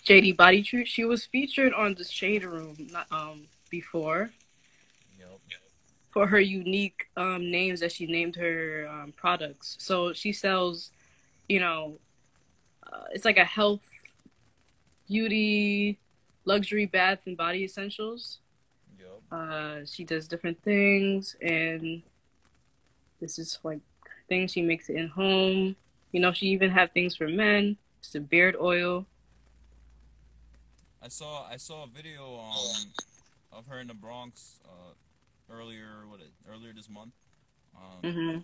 [0.06, 0.88] JD Body Treat.
[0.88, 4.30] She was featured on the Shade Room um before
[5.20, 5.40] Yup.
[6.10, 9.76] for her unique um names that she named her um, products.
[9.78, 10.90] So she sells,
[11.50, 11.98] you know,
[13.12, 13.82] it's like a health,
[15.08, 15.98] beauty,
[16.44, 18.38] luxury bath and body essentials.
[18.98, 19.22] Yup.
[19.30, 22.02] Uh, she does different things, and
[23.20, 23.80] this is like
[24.28, 25.76] things she makes it in home.
[26.12, 27.76] You know, she even have things for men.
[27.98, 29.06] It's the beard oil.
[31.02, 32.94] I saw I saw a video um
[33.52, 34.94] of her in the Bronx uh
[35.50, 37.12] earlier what it- earlier this month.
[37.76, 38.38] Um, hmm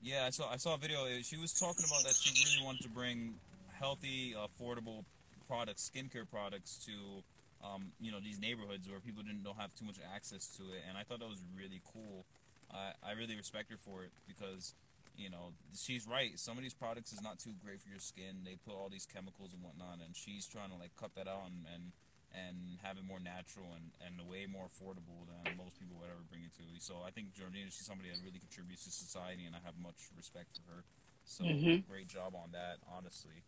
[0.00, 1.06] Yeah, I saw I saw a video.
[1.22, 3.40] She was talking about that she really wanted to bring
[3.78, 5.04] healthy, affordable
[5.46, 7.22] products, skincare products to
[7.64, 10.82] um, you know these neighborhoods where people didn't don't have too much access to it,
[10.88, 12.26] and I thought that was really cool.
[12.72, 14.74] I I really respect her for it because
[15.16, 16.38] you know she's right.
[16.38, 18.44] Some of these products is not too great for your skin.
[18.44, 21.46] They put all these chemicals and whatnot, and she's trying to like cut that out
[21.48, 21.92] and and,
[22.34, 26.24] and have it more natural and, and way more affordable than most people would ever
[26.28, 26.64] bring it to.
[26.80, 30.10] So I think Jordina, she's somebody that really contributes to society, and I have much
[30.16, 30.84] respect for her.
[31.24, 31.84] So Mhm.
[31.88, 33.44] great job on that, honestly.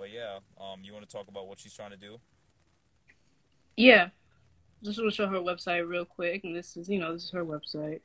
[0.00, 2.18] But yeah, um, you want to talk about what she's trying to do?
[3.76, 4.08] Yeah,
[4.82, 7.30] just want to show her website real quick, and this is you know this is
[7.32, 8.00] her website.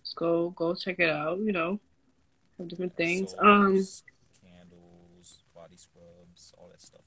[0.00, 1.38] Let's go go check it out.
[1.38, 1.80] You know,
[2.58, 3.34] have different things.
[3.38, 7.00] Um, candles, body scrubs, all that stuff.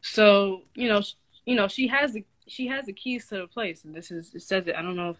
[0.00, 3.46] so you know sh- you know she has the she has the keys to the
[3.48, 4.76] place, and this is it says it.
[4.76, 5.16] I don't know if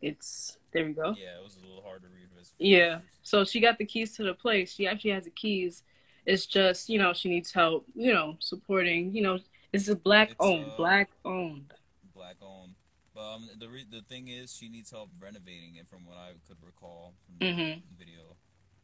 [0.00, 0.84] it's there.
[0.84, 1.14] We go.
[1.16, 2.18] Yeah, it was a little hard to read.
[2.58, 2.98] Yeah.
[3.22, 4.74] So she got the keys to the place.
[4.74, 5.84] She actually has the keys.
[6.26, 9.38] It's just, you know, she needs help, you know, supporting, you know,
[9.72, 11.72] it's a black It's, owned, uh, black owned.
[12.14, 12.74] black owned.
[13.14, 16.32] But um, the re- the thing is, she needs help renovating it, from what I
[16.48, 17.82] could recall from the Mhm.
[17.98, 18.36] video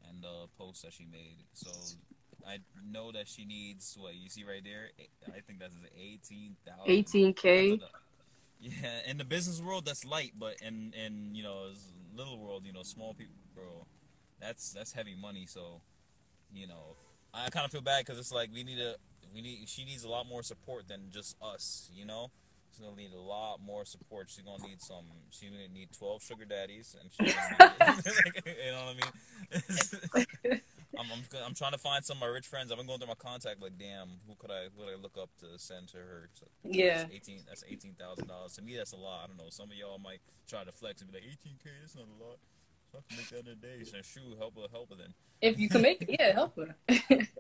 [0.09, 1.45] and the post that she made.
[1.55, 1.71] So
[2.47, 4.91] I know that she needs what you see right there.
[5.35, 6.91] I think that's eighteen thousand.
[6.91, 7.81] 18K.
[8.61, 11.71] Yeah, in the business world, that's light, but in in you know
[12.15, 13.87] little world, you know, small people, bro,
[14.41, 15.47] that's that's heavy money.
[15.47, 15.81] So,
[16.53, 16.97] you know,
[17.47, 18.95] I kind of feel bad because it's like we need a
[19.35, 21.91] we need she needs a lot more support than just us.
[21.95, 22.31] You know,
[22.71, 24.29] she's gonna need a lot more support.
[24.31, 25.05] She's gonna need some.
[25.31, 30.61] She's gonna need twelve sugar daddies, and she's gonna need, you know what I mean.
[30.99, 32.73] I'm, I'm I'm trying to find some of my rich friends.
[32.73, 35.17] I've been going through my contact, like, damn, who could I who could I look
[35.21, 36.29] up to send to her?
[36.35, 36.99] So, Yeah.
[37.05, 37.41] that's eighteen.
[37.47, 38.55] That's eighteen thousand dollars.
[38.55, 39.23] To me, that's a lot.
[39.25, 39.51] I don't know.
[39.51, 41.71] Some of y'all might try to flex and be like, eighteen k.
[41.81, 42.39] That's not a lot.
[42.99, 43.85] I can make that in a day.
[43.85, 45.15] So shoot, help her, help her then.
[45.41, 46.75] If you can make it, yeah, help her.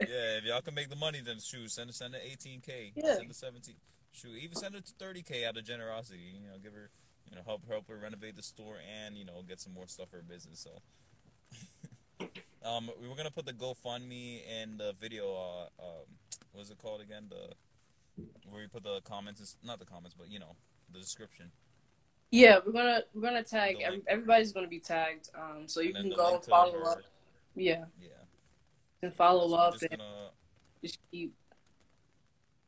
[0.08, 2.92] Yeah, if y'all can make the money, then shoot, send her, send her eighteen k.
[2.94, 3.16] Yeah.
[3.16, 3.74] Send her seventeen.
[4.12, 6.32] Shoot, even send her to thirty k out of generosity.
[6.40, 6.88] You know, give her,
[7.28, 10.10] you know, help help her renovate the store and you know get some more stuff
[10.10, 10.60] for her business.
[10.60, 10.70] So.
[12.64, 15.32] Um, we were gonna put the GoFundMe in the video.
[15.32, 16.06] Uh, um,
[16.50, 17.26] what is it called again?
[17.30, 17.54] The
[18.48, 20.56] where we put the comments, not the comments, but you know,
[20.92, 21.52] the description.
[22.30, 25.30] Yeah, we're gonna we're gonna tag every, everybody's gonna be tagged.
[25.34, 27.00] Um so you can go and follow up.
[27.54, 27.84] Yeah.
[28.00, 28.08] Yeah.
[29.02, 30.28] And follow So up and gonna,
[30.82, 31.34] just keep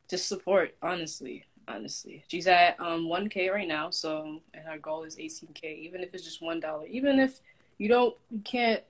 [0.09, 1.45] just support, honestly.
[1.67, 2.23] Honestly.
[2.27, 6.01] She's at um one K right now, so and her goal is eighteen K, even
[6.01, 6.85] if it's just one dollar.
[6.87, 7.39] Even if
[7.77, 8.83] you don't you can't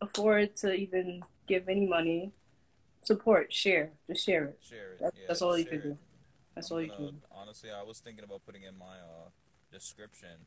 [0.00, 2.32] afford to even give any money,
[3.02, 3.90] support, share.
[4.06, 4.58] Just share it.
[4.62, 5.00] share it.
[5.00, 5.82] That, yeah, that's all you can it.
[5.82, 5.98] do.
[6.54, 7.22] That's I'm all you gonna- can do.
[7.32, 9.28] Honestly, I was thinking about putting in my uh,
[9.72, 10.46] description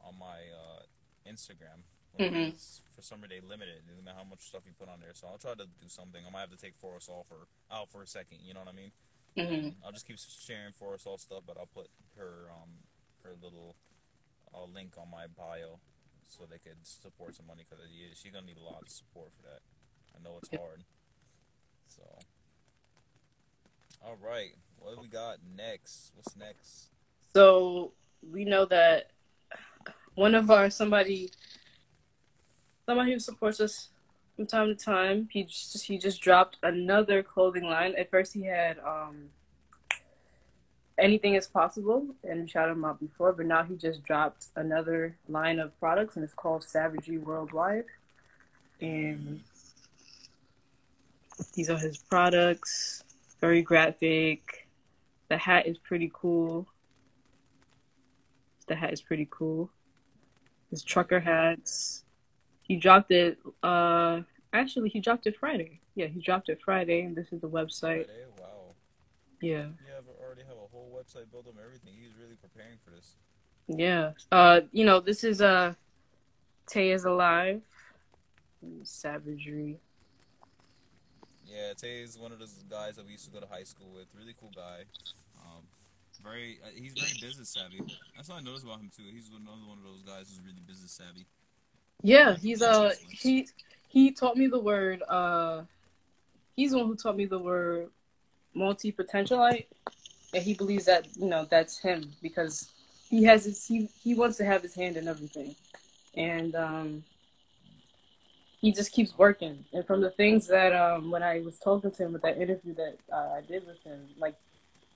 [0.00, 0.82] on my uh,
[1.26, 1.82] Instagram.
[2.18, 2.48] Mhm.
[2.48, 5.14] it's For summer day limited, no matter how much stuff you put on there.
[5.14, 6.24] So I'll try to do something.
[6.26, 8.38] I might have to take Forest All for out for a second.
[8.42, 8.92] You know what I mean?
[9.36, 12.70] hmm I'll just keep sharing Forest All stuff, but I'll put her um
[13.22, 13.76] her little
[14.54, 15.78] uh, link on my bio
[16.26, 19.42] so they could support some money because she's gonna need a lot of support for
[19.42, 19.60] that.
[20.18, 20.82] I know it's hard.
[21.86, 22.02] So,
[24.04, 26.12] all right, what do we got next?
[26.14, 26.88] What's next?
[27.34, 27.92] So
[28.28, 29.10] we know that
[30.14, 31.30] one of our somebody
[32.86, 33.88] somebody who supports us
[34.36, 37.94] from time to time, he just he just dropped another clothing line.
[37.96, 39.30] At first he had um
[40.98, 45.16] anything is possible and we shouted him out before, but now he just dropped another
[45.28, 47.84] line of products and it's called Savagery Worldwide.
[48.80, 49.42] And
[51.54, 53.02] these are his products.
[53.40, 54.68] very graphic.
[55.28, 56.66] The hat is pretty cool.
[58.70, 59.68] The hat is pretty cool.
[60.70, 62.04] His trucker hats.
[62.62, 63.36] He dropped it.
[63.64, 64.20] Uh,
[64.52, 65.80] actually, he dropped it Friday.
[65.96, 68.06] Yeah, he dropped it Friday, and this is the website.
[68.06, 68.26] Friday?
[68.38, 68.76] Wow.
[69.42, 69.56] Yeah,
[69.86, 71.94] You have already have a whole website built up and everything.
[72.00, 73.16] He's really preparing for this.
[73.66, 74.12] yeah.
[74.30, 75.74] Uh, you know, this is uh,
[76.68, 77.62] Tay is alive.
[78.84, 79.80] Savagery.
[81.44, 83.88] Yeah, Tay is one of those guys that we used to go to high school
[83.92, 84.06] with.
[84.16, 84.84] Really cool guy.
[86.22, 87.80] Very, uh, he's very business savvy.
[88.16, 89.04] That's what I noticed about him too.
[89.10, 91.26] He's another one of those guys who's really business savvy.
[92.02, 93.46] Yeah, he's uh he
[93.88, 95.62] he taught me the word uh
[96.56, 97.90] he's the one who taught me the word
[98.54, 99.66] multi potentialite
[100.34, 102.70] and he believes that you know that's him because
[103.08, 105.54] he has his he, he wants to have his hand in everything
[106.14, 107.04] and um
[108.60, 112.02] he just keeps working and from the things that um when I was talking to
[112.04, 114.36] him with that interview that uh, I did with him like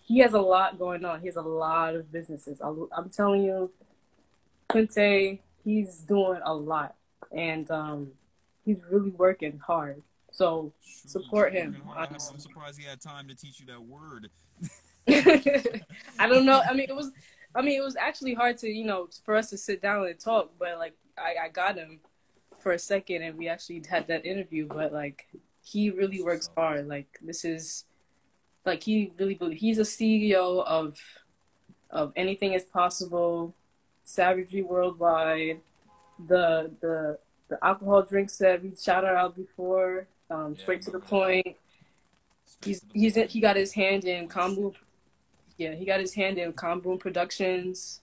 [0.06, 3.42] he has a lot going on he has a lot of businesses I'm, I'm telling
[3.44, 3.70] you
[4.70, 6.94] Quinte he's doing a lot
[7.32, 8.12] and um
[8.64, 10.02] he's really working hard
[10.34, 11.72] so Support him.
[11.72, 12.08] working hard.
[12.08, 14.30] I'm I'm surprised he had time to teach you that word.
[16.18, 16.60] I don't know.
[16.68, 17.12] I mean, it was.
[17.54, 20.18] I mean, it was actually hard to, you know, for us to sit down and
[20.18, 20.50] talk.
[20.58, 22.00] But like, I, I got him
[22.58, 24.66] for a second, and we actually had that interview.
[24.66, 25.28] But like,
[25.62, 26.88] he really works hard.
[26.88, 27.84] Like, this is,
[28.64, 30.98] like, he really believe he's a CEO of,
[31.90, 33.54] of anything is possible,
[34.04, 35.60] Savagery Worldwide,
[36.28, 41.00] the the the alcohol drinks that we shouted out before, um, Yeah, straight to the
[41.00, 41.56] point.
[42.64, 44.74] He's he's he got his hand in Combo
[45.56, 48.00] yeah, he got his hand in Comboom Productions.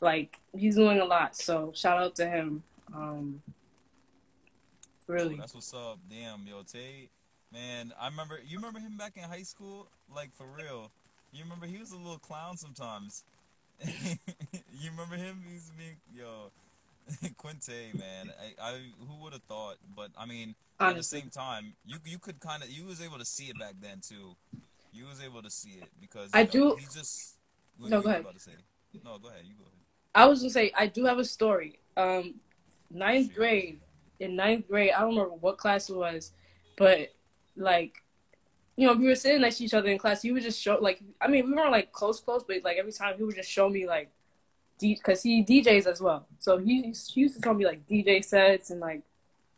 [0.00, 2.62] Like he's doing a lot, so shout out to him.
[2.94, 3.42] Um,
[5.06, 5.98] really, That's what's up.
[6.08, 7.08] Damn, yo, Tay,
[7.52, 8.38] man, I remember.
[8.44, 9.88] You remember him back in high school?
[10.14, 10.90] Like for real.
[11.32, 13.24] You remember he was a little clown sometimes.
[13.84, 15.42] you remember him?
[15.46, 15.74] He used to
[16.14, 16.50] yo,
[17.36, 18.32] Quinte, man.
[18.40, 18.72] I, I
[19.06, 19.76] who would have thought?
[19.94, 23.18] But I mean, at the same time, you you could kind of you was able
[23.18, 24.36] to see it back then too.
[24.92, 27.34] You was able to see it because I know, do- He's just.
[27.78, 28.22] No, go ahead.
[28.22, 28.52] About to say.
[29.04, 29.42] No, go ahead.
[29.44, 29.72] You go ahead.
[30.14, 31.78] I was gonna say I do have a story.
[31.96, 32.36] Um,
[32.90, 33.80] ninth grade.
[34.18, 36.32] In ninth grade, I don't remember what class it was,
[36.78, 37.12] but
[37.56, 38.02] like,
[38.76, 40.22] you know, we were sitting next to each other in class.
[40.22, 42.92] He would just show like, I mean, we weren't like close, close, but like every
[42.92, 44.10] time he would just show me like,
[44.80, 46.26] because he DJs as well.
[46.38, 49.02] So he, he used to tell me like DJ sets and like,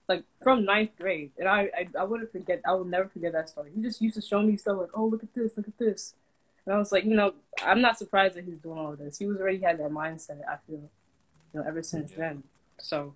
[0.09, 2.63] like from ninth grade, and I I, I wouldn't forget.
[2.67, 3.73] I will never forget that story.
[3.75, 6.15] He just used to show me stuff like, oh look at this, look at this,
[6.65, 9.19] and I was like, you know, I'm not surprised that he's doing all this.
[9.19, 10.41] He was already had that mindset.
[10.49, 10.89] I feel,
[11.53, 12.19] you know, ever since Yeah.
[12.19, 12.43] then.
[12.79, 13.15] So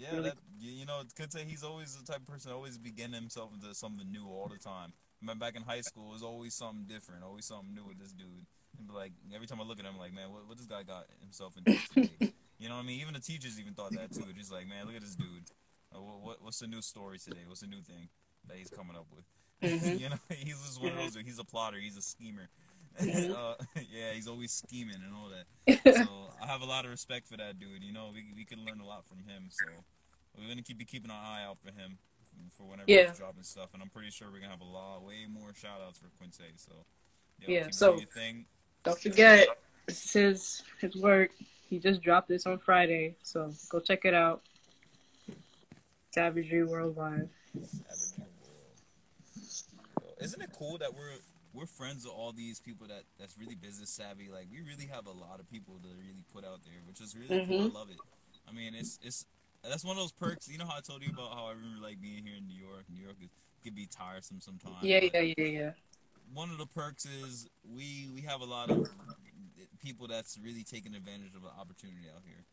[0.00, 3.20] Yeah, Really that you you know, Quinte, he's always the type of person always beginning
[3.20, 4.92] himself into something new all the time.
[5.20, 8.12] Remember back in high school, it was always something different, always something new with this
[8.12, 8.46] dude.
[8.78, 10.82] And like every time I look at him, I'm like, man, what, what this guy
[10.84, 12.32] got himself into today?
[12.58, 13.00] you know what I mean?
[13.00, 14.24] Even the teachers even thought that too.
[14.38, 15.44] Just like, man, look at this dude.
[15.94, 17.44] Uh, what, what what's the new story today?
[17.46, 18.08] What's the new thing
[18.48, 19.24] that he's coming up with?
[19.60, 20.00] Mhm.
[20.00, 21.14] you know, he's just one of those.
[21.22, 21.76] He's a plotter.
[21.76, 22.48] He's a schemer.
[23.00, 23.54] Uh,
[23.90, 25.46] yeah, he's always scheming and all that
[25.94, 26.08] so
[26.42, 27.82] I have a lot of respect for that dude.
[27.82, 29.48] You know, we we can learn a lot from him.
[29.50, 29.64] So
[30.36, 31.98] we're gonna keep be keeping our eye out for him
[32.56, 33.08] for whenever Yeah.
[33.08, 33.70] he's dropping stuff.
[33.72, 36.42] And I'm pretty sure we're gonna have a lot, way more shout outs for Quinte.
[36.56, 36.72] So
[37.46, 37.98] Yeah, keep so-
[38.84, 39.46] don't forget,
[39.86, 41.30] this is his his work.
[41.68, 44.42] He just dropped this on Friday, so go check it out.
[46.12, 47.28] Savagery Worldwide.
[47.54, 50.14] Savage New World.
[50.20, 51.12] Isn't it cool that we're
[51.52, 54.28] we're friends with all these people that that's really business savvy?
[54.32, 57.16] Like we really have a lot of people to really put out there, which is
[57.16, 57.68] really cool.
[57.68, 57.70] Mhm.
[57.70, 58.00] I love it.
[58.48, 59.26] I mean, it's it's
[59.62, 60.48] that's one of those perks.
[60.48, 62.58] You know how I told you about how I remember like being here in New
[62.58, 62.84] York.
[62.88, 63.28] New York is,
[63.62, 64.82] could be tiresome sometimes.
[64.82, 65.70] Yeah, yeah, yeah, yeah.
[66.32, 68.88] One of the perks is we we have a lot of
[69.82, 72.44] people that's really taking advantage of the opportunity out here.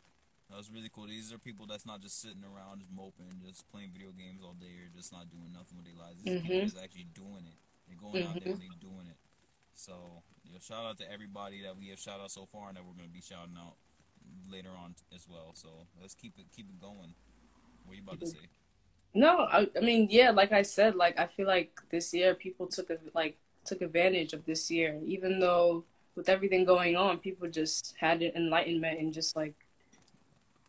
[0.50, 1.08] That was really cool.
[1.08, 4.56] These are people that's not just sitting around, just moping, just playing video games all
[4.56, 6.24] day, or just not doing nothing with their lives.
[6.24, 7.60] These are people that's actually doing it.
[7.88, 8.50] They're going out there mm-hmm.
[8.52, 9.18] and they're doing it.
[9.74, 9.94] So,
[10.44, 12.86] you know, shout out to everybody that we have shout out so far, and that
[12.86, 13.76] we're gonna be shouting out
[14.50, 15.52] later on as well.
[15.54, 15.70] So
[16.02, 17.14] let's keep it keep it going.
[17.86, 18.50] What are you about to say?
[19.14, 22.68] No, I, I mean, yeah, like I said, like I feel like this year people
[22.68, 25.84] took a, like took advantage of this year, even though
[26.16, 29.54] with everything going on, people just had an enlightenment and just like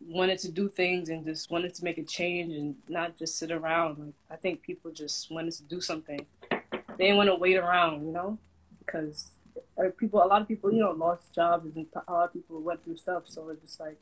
[0.07, 3.51] wanted to do things and just wanted to make a change and not just sit
[3.51, 3.99] around.
[3.99, 6.27] Like I think people just wanted to do something.
[6.99, 8.39] They didn't want to wait around, you know,
[8.81, 9.31] because
[9.79, 12.61] uh, people, a lot of people, you know, lost jobs and a lot of people
[12.61, 13.23] went through stuff.
[13.27, 13.97] So it's just like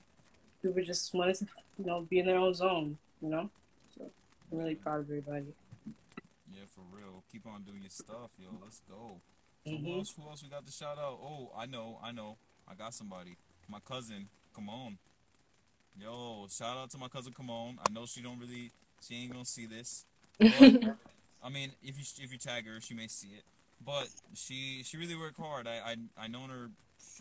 [0.62, 1.46] people just wanted to,
[1.78, 3.50] you know, be in their own zone, you know.
[3.94, 4.10] So
[4.50, 5.44] I'm really proud of everybody.
[6.50, 7.22] Yeah, for real.
[7.30, 8.48] Keep on doing your stuff, yo.
[8.62, 9.20] Let's go.
[9.66, 9.98] So who Mhm.
[9.98, 10.14] else?
[10.16, 11.18] Who else we got to shout out?
[11.20, 12.38] Oh, I know, I know.
[12.66, 13.36] I got somebody.
[13.68, 14.28] My cousin.
[14.54, 14.98] Come on.
[16.00, 17.32] Yo, shout out to my cousin.
[17.34, 17.78] Come on.
[17.86, 18.72] I know she don't really.
[19.02, 20.06] She ain't gonna see this.
[21.42, 23.44] I mean, if you if you tag her, she may see it.
[23.84, 25.66] But she she really worked hard.
[25.66, 25.80] I
[26.18, 26.70] I I known her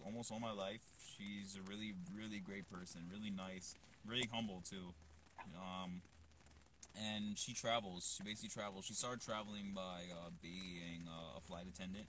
[0.05, 0.82] almost all my life.
[1.18, 3.01] She's a really really great person.
[3.11, 3.76] Really nice.
[4.07, 4.93] Really humble too.
[5.55, 6.01] Um,
[6.95, 8.16] and she travels.
[8.18, 8.86] She basically travels.
[8.86, 12.07] She started traveling by uh, being uh, a flight attendant.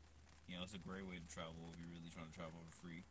[0.49, 2.87] You know, it's a great way to travel if you're really trying to travel for
[2.87, 3.03] free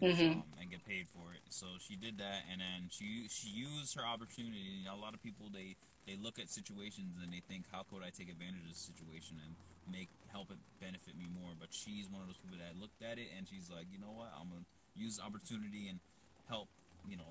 [0.00, 0.32] is, Mhm.
[0.32, 1.42] um, and get paid for it.
[1.50, 4.80] So she did that, and then she she used her opportunity.
[4.80, 5.76] You know, a lot of people they
[6.10, 9.38] they look at situations and they think, how could I take advantage of this situation
[9.46, 9.54] and
[9.86, 11.54] make help it benefit me more?
[11.54, 14.10] But she's one of those people that looked at it and she's like, you know
[14.10, 16.00] what, I'm gonna use the opportunity and
[16.48, 16.66] help,
[17.06, 17.30] you know,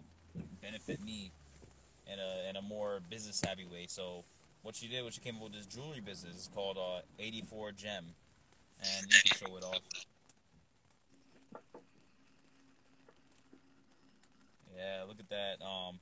[0.62, 1.32] benefit me
[2.08, 3.86] in a in a more business savvy way.
[3.88, 4.24] So
[4.64, 7.74] what she did was she came up with this jewelry business it's called uh, 84
[7.74, 8.06] Gem,
[8.80, 9.84] and you can show it off.
[14.78, 15.60] Yeah, look at that.
[15.60, 16.00] Um,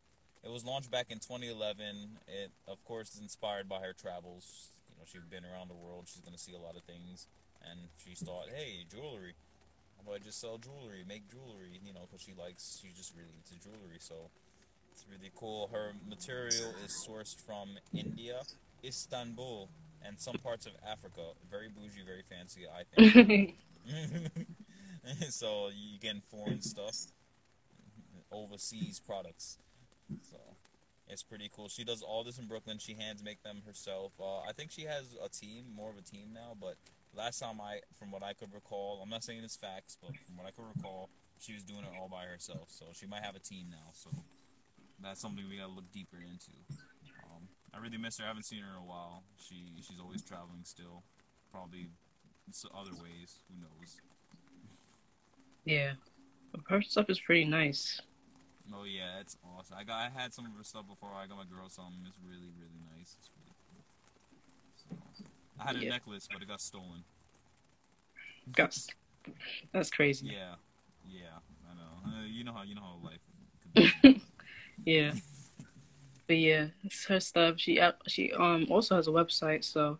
[0.48, 2.20] it was launched back in 2011.
[2.28, 4.72] It, of course, is inspired by her travels.
[4.90, 6.08] You know, she's been around the world.
[6.08, 7.28] She's gonna see a lot of things,
[7.70, 9.36] and she thought, "Hey, jewelry.
[9.98, 11.82] How about I just sell jewelry, make jewelry?
[11.84, 14.00] You know, because she likes, she's just really into jewelry.
[14.00, 14.30] So
[14.94, 15.68] it's really cool.
[15.68, 18.42] Her material is sourced from India,
[18.86, 19.70] Istanbul,
[20.02, 21.34] and some parts of Africa.
[21.52, 23.58] Very bougie, very fancy, I think.
[25.30, 26.96] so you getting foreign stuff,
[28.32, 29.58] overseas products.
[30.30, 30.38] So
[31.08, 31.70] it's pretty cool.
[31.70, 32.78] She does all this in Brooklyn.
[32.80, 34.14] She hands make them herself.
[34.20, 36.56] Uh, I think she has a team, more of a team now.
[36.60, 36.76] But
[37.16, 40.38] last time I, from what I could recall, I'm not saying it's facts, but from
[40.38, 42.68] what I could recall, she was doing it all by herself.
[42.70, 43.92] So she might have a team now.
[43.94, 44.10] So
[45.02, 46.52] that's something we gotta look deeper into.
[47.24, 48.26] Um, I really miss her.
[48.26, 49.24] I haven't seen her in a while.
[49.38, 51.04] She she's always traveling still.
[51.52, 51.90] Probably
[52.74, 53.40] other ways.
[53.50, 54.02] Who knows?
[55.66, 55.94] yeah.
[56.70, 58.02] Her stuff is pretty nice.
[58.74, 59.78] Oh yeah, it's awesome.
[59.80, 61.10] I got I had some of her stuff before.
[61.16, 62.04] I got my girl something.
[62.08, 63.16] It's really really nice.
[63.20, 63.84] It's really cool.
[64.76, 64.90] So,
[65.60, 65.90] I had a Yeah.
[65.90, 67.04] necklace, but it got stolen.
[68.56, 68.88] That's,
[69.74, 70.28] that's crazy.
[70.28, 70.56] Yeah,
[71.08, 71.40] yeah,
[71.70, 72.20] I know.
[72.20, 73.20] Uh, you know how you know how life.
[73.62, 74.22] Could be.
[74.86, 75.14] Yeah.
[76.28, 77.60] But yeah, it's her stuff.
[77.60, 79.98] She uh, she um also has a website, so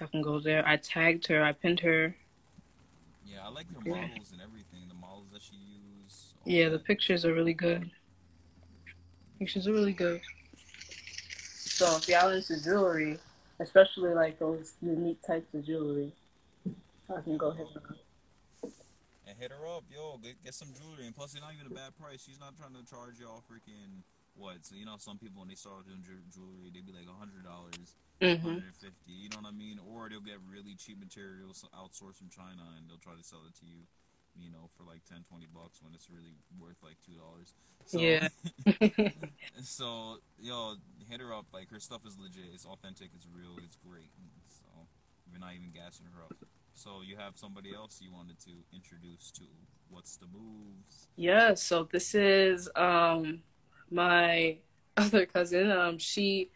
[0.00, 0.66] I can go there.
[0.66, 1.42] I tagged her.
[1.42, 2.16] I pinned her.
[3.24, 4.08] yeah, I like her Yeah.
[4.08, 4.88] models and everything.
[4.88, 6.34] The models that she used.
[6.35, 7.90] all Yeah, the pictures are really good.
[9.38, 10.20] Pictures are really good.
[11.66, 13.18] So if y'all into jewelry,
[13.60, 16.12] especially like those unique types of jewelry,
[17.10, 17.96] I can go ahead and
[19.28, 20.18] And hit her up, yo.
[20.22, 22.22] Get, get some jewelry, and plus it's not even a bad price.
[22.24, 24.64] She's not trying to charge y'all freaking what?
[24.64, 27.18] So you know, some people when they start doing ju- jewelry, they be like a
[27.18, 31.64] hundred dollars, hmm 150 you know what i mean or they'll get really cheap materials
[31.74, 33.84] outsourced from china and they'll try to sell it to you
[34.40, 37.54] you know for like 10 20 bucks when it's really worth like two dollars.
[37.86, 38.28] So, Yeah.
[39.62, 40.74] so yo
[41.08, 41.46] hit her up.
[41.52, 42.50] Like her stuff is legit.
[42.52, 43.10] It's authentic.
[43.14, 43.56] It's real.
[43.64, 44.10] It's great.
[44.48, 44.66] So
[45.30, 46.34] we're not even gassing her up.
[46.74, 49.44] So you have somebody else you wanted to introduce to.
[49.88, 51.08] What's the moves?
[51.16, 53.40] Yeah, so this is um
[53.90, 54.58] my
[54.96, 55.70] other cousin.
[55.70, 56.50] Um she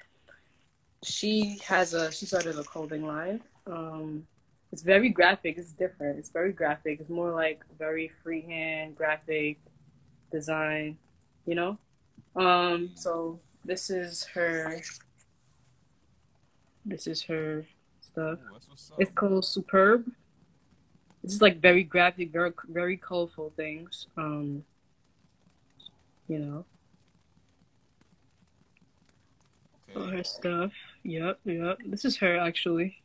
[1.03, 3.41] she has a she started a clothing line.
[3.67, 4.27] Um
[4.73, 6.19] it's very graphic, it's different.
[6.19, 7.01] It's very graphic.
[7.01, 9.59] It's more like very freehand graphic
[10.31, 10.97] design,
[11.47, 11.79] you know?
[12.37, 14.81] Um so this is her
[16.85, 17.67] this is her
[18.01, 18.39] stuff.
[18.39, 20.11] Ooh, that's what's up It's called Superb.
[21.23, 24.07] This is like very graphic, very very colorful things.
[24.17, 24.65] Um,
[26.29, 26.65] you know,
[29.97, 30.73] all her stuff.
[31.03, 31.79] Yep, yep.
[31.85, 33.00] This is her actually.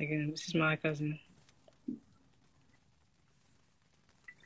[0.00, 1.18] Again, this is my cousin.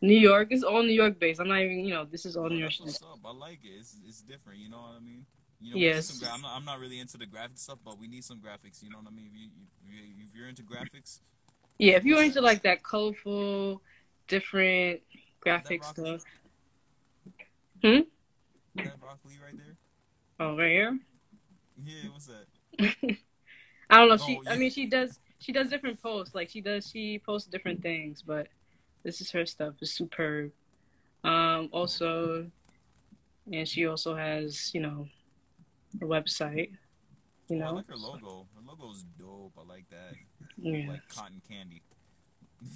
[0.01, 1.41] New York is all New York based.
[1.41, 2.73] I'm not even, you know, this is all New York.
[2.81, 3.19] What's up.
[3.25, 3.71] I like it.
[3.81, 4.61] It's, it's different.
[4.61, 5.27] You know what I mean?
[5.61, 6.17] You know, Yes.
[6.21, 8.83] gra- I'm, not, I'm not really into the graphic stuff, but we need some graphics.
[8.83, 9.27] You know what I mean?
[9.33, 9.49] If, you,
[9.85, 11.19] if, you, if you're into graphics,
[11.79, 13.83] Yeah, if you're into like that colorful,
[14.29, 15.01] different
[15.41, 16.23] graphic Rock stuff.
[17.83, 18.01] Hmm?
[18.77, 19.75] that broccoli right there.
[20.39, 20.99] Oh, right here.
[21.85, 22.47] Yeah, what's that?
[23.91, 24.17] I don't know.
[24.25, 25.19] She, Oh, I mean, she does.
[25.39, 26.35] She does different posts.
[26.35, 26.89] Like she does.
[26.91, 28.23] She posts different things.
[28.23, 28.49] But
[29.03, 29.75] this is her stuff.
[29.81, 30.53] It's superb.
[31.25, 31.69] Um.
[31.73, 32.51] Also,
[33.53, 35.09] and she also has, you know,
[36.01, 36.71] a website.
[37.49, 38.47] You Oh, I like her logo.
[38.55, 39.53] Her logo's dope.
[39.59, 40.15] I like that.
[40.59, 40.91] Yeah.
[40.91, 41.83] Like cotton candy.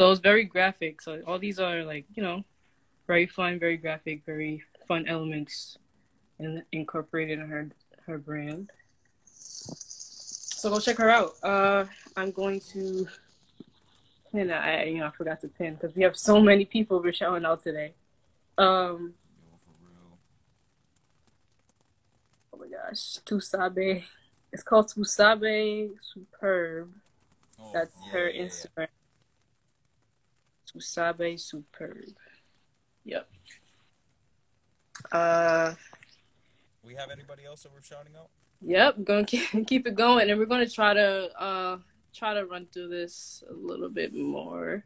[0.00, 1.00] So it's very graphic.
[1.00, 2.42] So all these are like, you know,
[3.06, 5.78] very fun, very graphic, very fun elements,
[6.40, 7.68] and incorporated in her
[8.06, 8.70] her brand.
[10.62, 11.34] So go check her out.
[11.42, 11.86] Uh,
[12.16, 13.08] I'm going to
[14.30, 14.52] pin.
[14.52, 17.44] I you know I forgot to pin because we have so many people we're showing
[17.44, 17.94] out today.
[18.56, 20.18] Um, Yo, for real.
[22.54, 24.04] oh my gosh, Tusabe.
[24.52, 26.92] It's called Tusabe Superb.
[27.58, 28.46] Oh, That's yeah, her yeah, yeah.
[28.46, 28.88] Instagram.
[30.72, 32.04] Tusabe Superb.
[33.04, 33.28] Yep.
[35.10, 35.74] Uh,
[36.84, 38.28] We have anybody else that we're shouting out?
[38.64, 38.96] Yep.
[39.04, 41.78] Gonna keep, keep it going, and we're gonna try to uh
[42.14, 44.84] try to run through this a little bit more.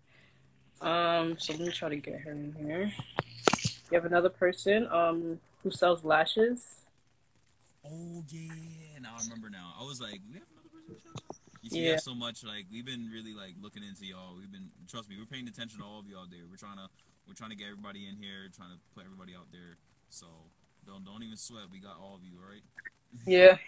[0.81, 2.93] Um, so let me try to get her in here.
[3.91, 6.83] You have another person um who sells lashes.
[7.85, 9.74] Oh yeah, now I remember now.
[9.79, 11.12] I was like, we have another person.
[11.62, 11.97] You see, Yeah.
[11.97, 12.45] so much.
[12.45, 14.37] Like we've been really like looking into y'all.
[14.37, 16.47] We've been trust me, we're paying attention to all of y'all there.
[16.51, 16.89] We're trying to
[17.27, 19.79] we're trying to get everybody in here, trying to put everybody out there.
[20.11, 20.27] So
[20.87, 21.70] don't don't even sweat.
[21.72, 22.62] We got all of you, all right?
[23.25, 23.59] Yeah.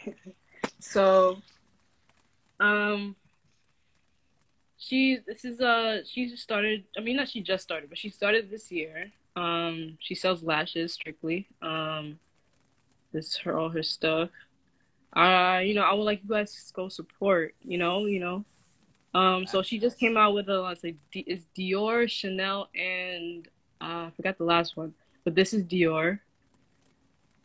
[0.80, 1.38] So,
[2.61, 3.16] um,
[4.78, 6.84] she this is uh she just started.
[6.96, 9.11] I mean, not she just started, but she started this year.
[9.36, 11.46] Um, she sells lashes strictly.
[11.62, 12.18] Um,
[13.12, 14.30] this is her all her stuff.
[15.14, 17.55] Uh, you know, I would like you guys to go support.
[17.62, 18.44] You know, you know.
[19.14, 23.49] Um, so she just came out with a let's say it's Dior, Chanel, and
[23.80, 24.94] uh, I forgot the last one,
[25.24, 26.20] but this is Dior.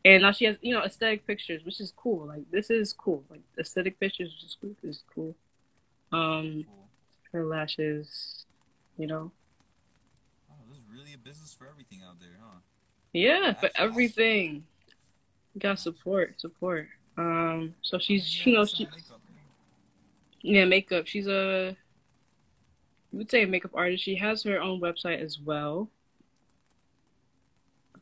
[0.06, 2.26] And now she has, you know, aesthetic pictures, which is cool.
[2.26, 3.24] Like this is cool.
[3.30, 4.76] Like aesthetic pictures is cool.
[4.84, 5.36] Is cool.
[6.12, 6.66] Um,
[7.32, 8.46] her lashes,
[8.98, 9.32] you know.
[10.52, 12.60] Oh, there's really a business for everything out there, huh?
[13.14, 14.66] Yeah, for everything.
[15.54, 16.88] You got support, support.
[17.18, 19.22] Um, so she's, you know, she, makeup,
[20.42, 21.08] yeah, makeup.
[21.08, 21.78] She's a,
[23.12, 24.04] you would say a makeup artist.
[24.04, 25.90] She has her own website as well.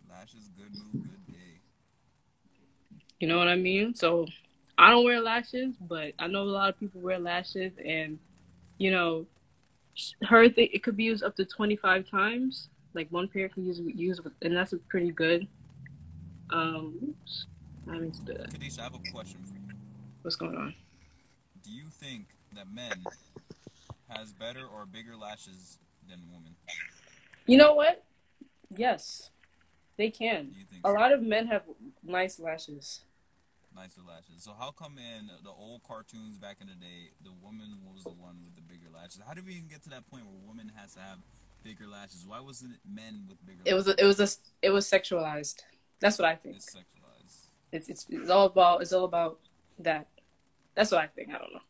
[0.10, 1.11] Lashes, good day.
[3.22, 3.94] You know what I mean?
[3.94, 4.26] So
[4.80, 8.18] I don't wear lashes, but I know a lot of people wear lashes, and
[8.80, 9.28] you know,
[10.24, 12.70] her thing it could be used up to twenty five times.
[12.96, 15.48] Like one pair can use use, and that's pretty good.
[16.50, 17.46] Um, oops,
[17.88, 19.78] I the Kadisha, I have a question for you.
[20.24, 20.74] what's going on.
[21.64, 23.04] Do you think that men
[24.10, 25.78] has better or bigger lashes
[26.10, 26.56] than women?
[27.46, 28.04] You know what?
[28.76, 29.30] Yes,
[29.98, 30.50] they can.
[30.50, 30.94] Do you think A so?
[30.96, 31.62] lot of men have
[32.04, 33.02] nice lashes.
[33.76, 34.44] Nicer lashes?
[34.44, 38.12] So how come in the old cartoons back in the day, the woman was the
[38.12, 39.22] one with the bigger lashes?
[39.26, 41.20] How did we even get to that point where women has to have
[41.64, 42.26] bigger lashes?
[42.28, 43.62] Why wasn't it men with bigger?
[43.66, 44.28] It was a, it was a
[44.62, 45.62] it was sexualized.
[46.00, 46.58] That's what I think.
[46.58, 47.48] It's sexualized.
[47.72, 49.40] It's it's, it's all about it's all about
[49.80, 50.08] that.
[50.76, 51.30] That's what I think.
[51.30, 51.66] I don't know.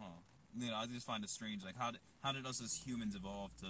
[0.00, 0.18] Huh.
[0.58, 1.64] You know, I just find it strange.
[1.64, 3.66] Like, how did how did us as humans evolve to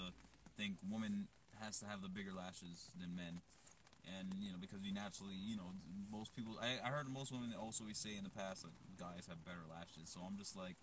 [0.57, 1.29] think woman
[1.61, 3.41] has to have the bigger lashes than men?
[4.17, 5.75] And you know, because we naturally, you know,
[6.11, 6.59] most people.
[6.61, 10.09] I, I heard most women also say in the past that guys have better lashes.
[10.09, 10.77] So I'm just like,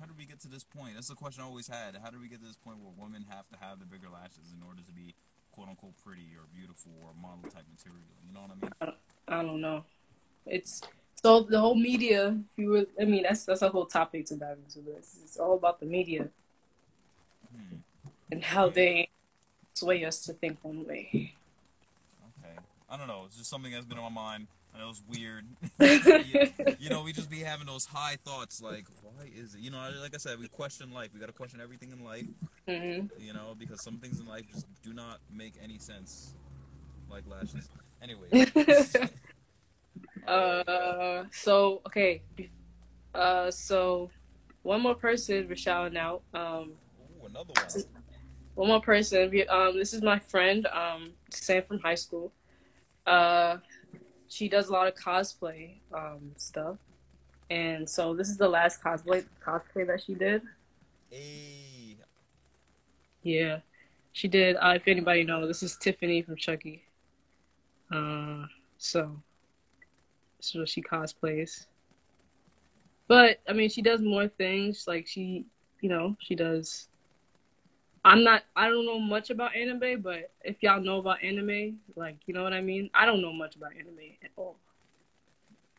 [0.00, 0.94] how did we get to this point?
[0.94, 1.96] That's the question I always had.
[2.02, 4.54] How did we get to this point where women have to have the bigger lashes
[4.54, 5.14] in order to be
[5.52, 8.06] quote unquote pretty or beautiful or model type material?
[8.26, 8.94] You know what I mean?
[9.28, 9.84] I don't know.
[10.46, 10.82] It's
[11.14, 12.28] so the whole media.
[12.28, 14.80] If you were, I mean, that's that's a whole topic to dive into.
[14.80, 16.28] This it's all about the media
[17.54, 17.76] Hmm.
[18.30, 19.08] and how they
[19.74, 21.34] sway us to think one way.
[22.88, 23.24] I don't know.
[23.26, 24.46] It's just something that's been on my mind.
[24.74, 25.44] I know it's weird.
[25.80, 29.60] you, you know, we just be having those high thoughts like, why is it?
[29.60, 31.10] You know, like I said, we question life.
[31.12, 32.26] We got to question everything in life,
[32.66, 36.34] hmm you know, because some things in life just do not make any sense.
[37.10, 37.70] Like lashes.
[38.02, 38.28] Anyway.
[40.26, 42.22] uh, so okay,
[43.14, 44.10] uh, so
[44.62, 46.22] one more person we're shouting out.
[46.34, 46.72] Um,
[47.22, 47.84] Ooh, another one.
[48.54, 49.32] one more person.
[49.48, 52.32] Um, this is my friend, um, Sam from high school.
[53.08, 53.58] Uh,
[54.28, 56.76] she does a lot of cosplay um, stuff,
[57.50, 60.42] and so this is the last cosplay cosplay that she did.
[61.10, 61.96] Hey.
[63.22, 63.60] Yeah,
[64.12, 64.56] she did.
[64.56, 66.84] Uh, if anybody knows, this is Tiffany from Chucky.
[67.90, 68.44] Uh,
[68.78, 69.22] so
[70.38, 71.66] this is what she cosplays.
[73.06, 74.84] But I mean, she does more things.
[74.86, 75.46] Like she,
[75.80, 76.88] you know, she does.
[78.08, 78.42] I'm not.
[78.56, 82.42] I don't know much about anime, but if y'all know about anime, like you know
[82.42, 82.88] what I mean.
[82.94, 84.56] I don't know much about anime at all.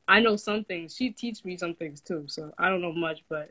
[0.07, 0.95] I know some things.
[0.95, 3.49] She teaches me some things too, so I don't know much, but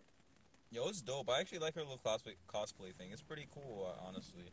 [0.70, 1.28] Yo, it's dope.
[1.28, 3.08] I actually like her little cosplay cosplay thing.
[3.10, 4.44] It's pretty cool, uh, honestly.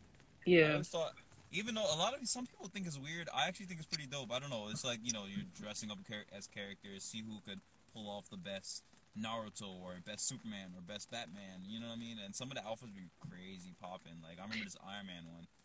[0.44, 0.82] Yeah.
[0.82, 1.14] thought,
[1.52, 4.08] even though a lot of some people think it's weird, I actually think it's pretty
[4.08, 4.32] dope.
[4.32, 4.70] I don't know.
[4.72, 6.00] It's like you know, you're dressing up
[6.36, 7.60] as characters, see who could
[7.94, 8.84] pull off the best
[9.16, 11.64] Naruto or best Superman or best Batman.
[11.68, 12.18] You know what I mean?
[12.24, 14.20] And some of the outfits be crazy popping.
[14.22, 15.48] Like I remember this Iron Man one.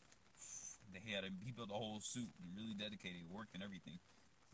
[0.93, 4.01] They had a, he built a whole suit and really dedicated, worked and everything.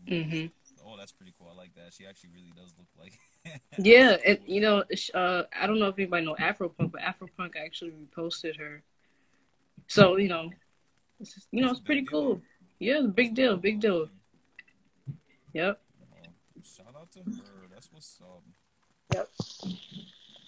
[0.05, 0.47] Mm-hmm.
[0.86, 1.49] Oh, that's pretty cool.
[1.51, 1.94] I like that.
[1.94, 3.12] She actually really does look like.
[3.78, 4.82] Yeah, and you know,
[5.14, 8.82] uh, I don't know if anybody know Afropunk, but Afropunk actually reposted her.
[9.86, 10.51] So you know,
[11.20, 12.11] it's just, you know, it's pretty deal.
[12.11, 12.42] cool.
[12.80, 14.09] Yeah, it's a big deal, big deal.
[15.53, 15.80] Yep.
[16.12, 17.68] Oh, shout out to her.
[17.72, 18.42] That's what's up.
[19.12, 19.28] Yep.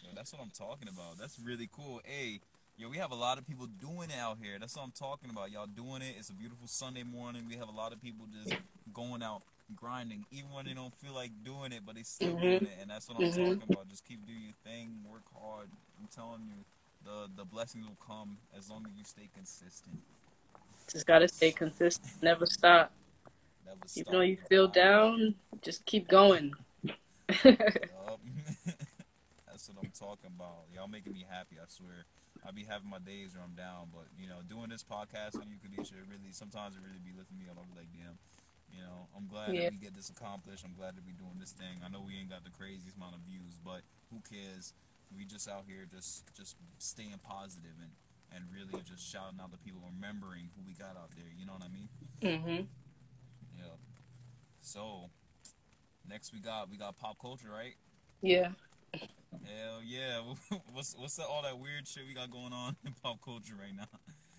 [0.03, 1.19] Yo, that's what I'm talking about.
[1.19, 2.01] That's really cool.
[2.05, 2.41] Hey,
[2.77, 4.59] yo, we have a lot of people doing it out here.
[4.59, 5.51] That's what I'm talking about.
[5.51, 6.17] Y'all doing it.
[6.19, 7.45] It's a beautiful Sunday morning.
[7.49, 8.57] We have a lot of people just
[8.93, 9.43] going out
[9.75, 12.61] grinding, even when they don't feel like doing it, but they still Mhm.
[12.61, 12.79] doing it.
[12.81, 13.47] And that's what I'm Mhm.
[13.47, 13.89] talking about.
[13.89, 15.05] Just keep doing your thing.
[15.05, 15.69] Work hard.
[16.01, 16.65] I'm telling you,
[17.05, 20.03] the the blessings will come as long as you stay consistent.
[20.91, 22.93] Just gotta stay consistent, never stop.
[23.65, 24.01] Never stop.
[24.01, 26.55] Even though you feel down, just keep going.
[29.49, 30.69] That's what I'm talking about.
[30.73, 32.07] Y'all making me happy, I swear.
[32.47, 35.51] I be having my days where I'm down, but you know, doing this podcast on
[35.51, 37.59] you could really sometimes it really be lifting me up.
[37.61, 38.17] I'm like, damn,
[38.73, 39.69] you know, I'm glad Yeah.
[39.69, 40.65] that we get this accomplished.
[40.65, 41.83] I'm glad to be doing this thing.
[41.85, 43.83] I know we ain't got the craziest amount of views, but
[44.15, 44.73] who cares?
[45.13, 47.93] We just out here just just staying positive and
[48.33, 51.29] and really just shouting out to people, remembering who we got out there.
[51.37, 51.89] You know what I mean?
[52.23, 52.63] Mm hmm
[53.57, 53.77] Yeah.
[54.61, 55.11] So
[56.09, 57.75] next we got we got pop culture, right?
[58.23, 58.49] Yeah.
[59.45, 60.21] Hell yeah!
[60.73, 63.75] What's what's that, all that weird shit we got going on in pop culture right
[63.77, 63.85] now?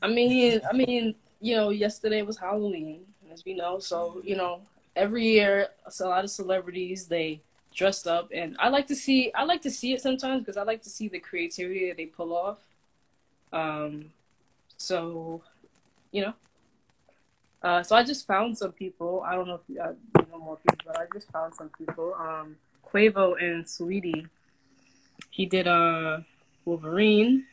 [0.01, 3.01] I mean, I mean, you know, yesterday was Halloween,
[3.32, 3.80] as we know.
[3.80, 4.61] So, you know,
[4.95, 7.41] every year, a lot of celebrities they
[7.76, 9.32] dressed up, and I like to see.
[9.34, 12.07] I like to see it sometimes because I like to see the creativity that they
[12.07, 12.59] pull off.
[13.53, 14.11] Um,
[14.78, 15.41] so,
[16.11, 16.34] you know,
[17.62, 19.24] uh, so I just found some people.
[19.26, 21.70] I don't know if you, uh, you know more people, but I just found some
[21.78, 22.14] people.
[22.18, 22.55] Um,
[22.86, 24.28] Quavo and Saweetie.
[25.30, 26.20] He did uh
[26.66, 27.45] Wolverine,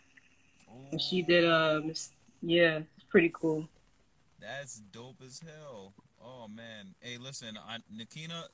[0.90, 2.11] and she did uh Miss.
[2.42, 3.68] Yeah, it's pretty cool.
[4.40, 5.92] That's dope as hell.
[6.24, 6.94] Oh man.
[7.00, 8.44] Hey, listen, I, Nikina,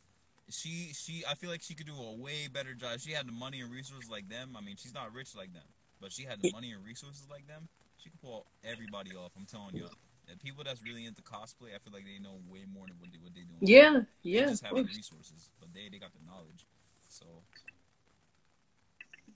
[0.48, 2.98] she she I feel like she could do a way better job.
[3.00, 4.56] She had the money and resources like them.
[4.56, 5.62] I mean, she's not rich like them,
[6.00, 7.68] but she had the money and resources like them.
[7.98, 9.32] She could pull everybody off.
[9.36, 9.88] I'm telling you.
[10.32, 13.12] And people that's really into cosplay, I feel like they know way more than what
[13.12, 13.60] they what they doing.
[13.60, 16.64] Yeah, They yeah, just have the resources, but they they got the knowledge.
[17.10, 17.26] So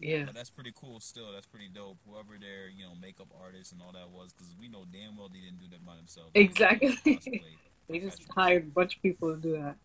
[0.01, 1.01] Yeah, But that's pretty cool.
[1.01, 1.99] Still, that's pretty dope.
[2.09, 5.29] Whoever their you know makeup artist and all that was, because we know damn well
[5.29, 6.31] they didn't do that by themselves.
[6.35, 6.97] Exactly.
[7.91, 9.77] they just hired a bunch of people to do that.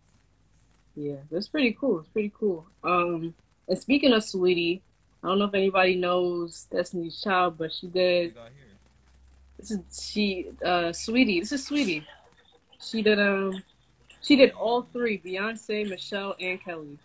[0.95, 1.99] Yeah, that's pretty cool.
[1.99, 2.67] It's pretty cool.
[2.85, 3.33] Um,
[3.67, 4.79] and speaking of Saweetie,
[5.23, 8.33] I don't know if anybody knows Destiny's Child, but she did.
[9.61, 11.39] This is she, uh, Saweetie.
[11.39, 12.03] This is Saweetie.
[12.81, 13.61] She did um,
[14.19, 16.97] she did all three: Beyonce, Michelle, and Kelly.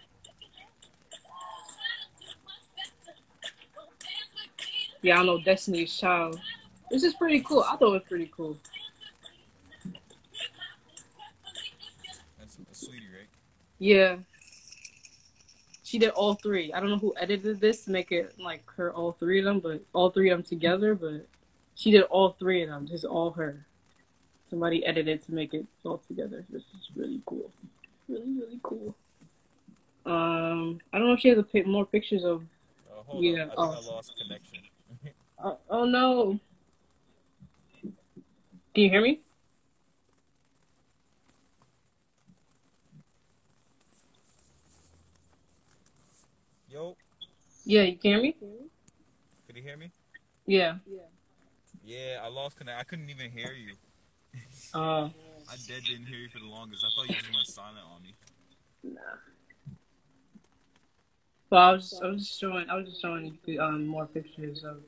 [5.03, 6.41] Yeah, I know Destiny's Child.
[6.91, 7.61] This is pretty cool.
[7.61, 8.57] I thought it was pretty cool.
[12.39, 13.29] That's Saweetie, right?
[13.79, 14.17] Yeah.
[15.85, 16.73] She did all three.
[16.73, 19.61] I don't know who edited this to make it like her all three of them,
[19.61, 21.27] but all three of them together, but
[21.77, 23.65] she did all three of them, just all her.
[24.49, 26.45] Somebody edited to make it all together.
[26.51, 27.51] This is really cool.
[28.09, 28.95] Really, really cool.
[30.07, 32.43] Um, I don't know if she has a pic- more pictures of.
[32.89, 33.41] Uh, hold Yeah, on.
[33.41, 33.83] I think oh.
[33.91, 34.59] I lost connection.
[35.43, 36.39] Oh, oh no!
[37.83, 37.93] Can
[38.85, 39.21] you hear me?
[46.71, 46.97] Yo,
[47.65, 48.37] Yeah, you can hear me?
[49.47, 49.91] could you hear me?
[50.47, 50.77] Yeah.
[50.87, 51.03] Yeah,
[51.89, 52.81] I lost connect.
[52.81, 53.75] I couldn't even hear you.
[54.75, 55.09] Uh,
[55.49, 56.85] I dead didn't hear you for the longest.
[56.85, 58.15] I thought you just went silent on me.
[58.83, 59.01] Nah.
[61.49, 64.65] Well, I was I was just showing I was just showing you um more pictures
[64.65, 64.83] of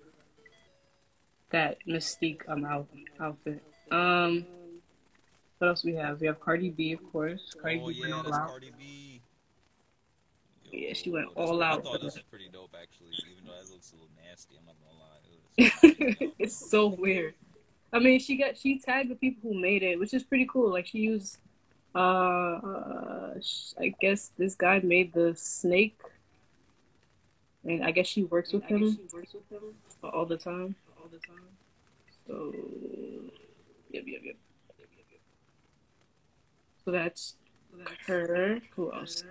[1.50, 2.88] that Mystique um out,
[3.20, 3.62] outfit.
[3.90, 4.44] Um,
[5.58, 6.20] what else we have?
[6.20, 7.54] We have Cardi B, of course.
[7.60, 8.48] Cardi oh B went yeah, all out.
[8.48, 9.22] Cardi B.
[10.70, 13.70] Yeah, she went all out I thought this was pretty dope actually, even though that
[13.70, 14.56] looks a little nasty.
[14.58, 14.86] I'm not gonna lie.
[14.86, 14.87] It was-
[16.38, 17.34] it's so weird.
[17.92, 20.70] I mean, she got she tagged the people who made it, which is pretty cool.
[20.70, 21.38] Like she used,
[21.94, 23.34] uh, uh
[23.80, 25.98] I guess this guy made the snake,
[27.64, 30.76] and I guess she works with him She works with him all the time.
[30.96, 31.48] All the time.
[32.28, 32.54] So,
[33.90, 34.36] yep, yep, yep.
[36.84, 37.34] So that's
[38.06, 38.60] her.
[38.76, 39.24] Who else?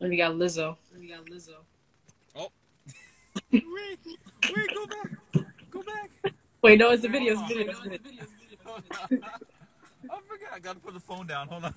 [0.00, 0.76] And we got Lizzo.
[0.92, 1.56] And we got Lizzo.
[3.52, 5.10] Wait, wait, go back,
[5.70, 6.34] go back.
[6.62, 7.34] Wait, no, it's the video.
[7.34, 7.70] It's video.
[7.70, 7.98] It's video.
[10.10, 10.50] I forgot.
[10.54, 11.48] I gotta put the phone down.
[11.48, 11.74] Hold on.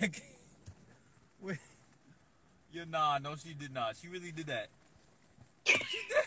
[1.40, 1.58] Wait.
[2.72, 3.96] Yeah, nah, no, she did not.
[3.96, 4.68] She really did that.
[5.64, 6.24] She did.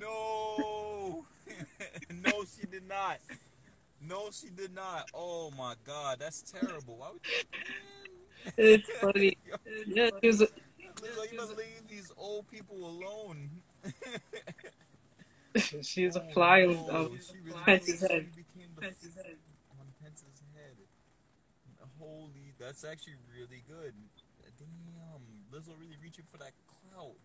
[0.00, 1.24] no.
[2.24, 3.18] no, she did not.
[4.00, 5.10] No, she did not.
[5.14, 6.96] Oh my god, that's terrible.
[6.96, 7.60] Why would you?
[8.56, 9.36] It's funny.
[9.86, 10.40] Yeah, she was.
[10.40, 13.50] Lizzo, you leave these old people alone.
[15.82, 18.28] She was a fly on Oh, um, she really- Pence's head.
[18.30, 19.36] on Pence's head.
[21.98, 23.92] Holy, that's actually really good.
[24.58, 25.20] Damn,
[25.52, 27.16] Lizzo really reaching for that clout.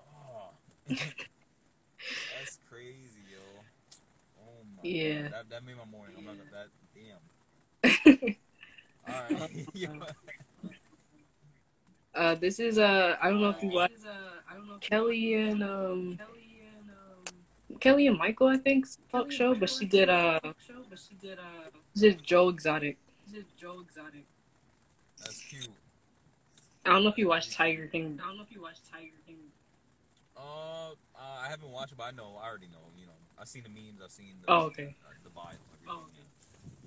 [0.00, 0.50] Oh,
[0.88, 3.64] that's crazy, yo.
[4.40, 5.22] Oh my Yeah.
[5.22, 6.14] god, that, that made my morning.
[6.18, 8.08] I'm not gonna that.
[8.22, 8.36] Damn.
[9.08, 9.50] All right.
[12.14, 13.90] Uh, this is uh, I don't know if you watch
[14.82, 16.18] Kelly and um,
[17.80, 20.38] Kelly and Michael, I think talk show, but she did uh,
[21.08, 22.98] she did uh, just Joe Exotic.
[23.32, 24.26] Just Joe Exotic.
[25.20, 25.70] That's cute.
[26.84, 28.20] I don't know if you watch Tiger King.
[28.22, 29.36] I don't know if you watched Tiger King.
[30.36, 32.38] Uh, uh, I haven't watched it, but I know.
[32.42, 32.90] I already know.
[32.98, 34.02] You know, I've seen the memes.
[34.04, 34.94] I've seen the, Oh, okay.
[35.06, 35.56] uh, the vibe.
[35.88, 36.04] Oh,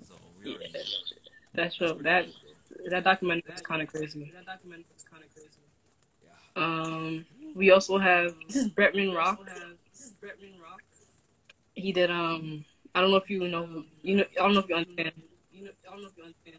[0.06, 0.78] So we already Yeah.
[0.78, 1.25] know.
[1.56, 2.26] That show that
[2.90, 4.30] that documentary is kind of crazy.
[4.34, 5.60] That document is kinda crazy.
[6.22, 6.62] Yeah.
[6.62, 9.40] Um, we also have this is Bretman Rock.
[11.74, 14.68] He did um, I don't know if you know you know I don't know if
[14.68, 15.12] you understand.
[15.52, 15.70] You know.
[15.86, 16.58] I don't know if you understand.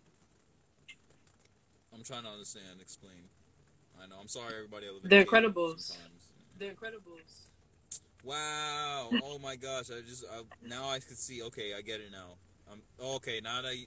[1.93, 2.81] I'm trying to understand.
[2.81, 3.29] Explain.
[4.01, 4.15] I know.
[4.19, 4.87] I'm sorry, everybody.
[4.87, 5.79] I live in The Cali Incredibles.
[5.79, 6.33] sometimes.
[6.59, 7.49] The Incredibles.
[8.23, 9.09] Wow!
[9.23, 9.89] Oh my gosh!
[9.89, 11.41] I just I, now I can see.
[11.43, 12.37] Okay, I get it now.
[12.71, 12.81] Um.
[12.99, 13.85] Okay, now that you,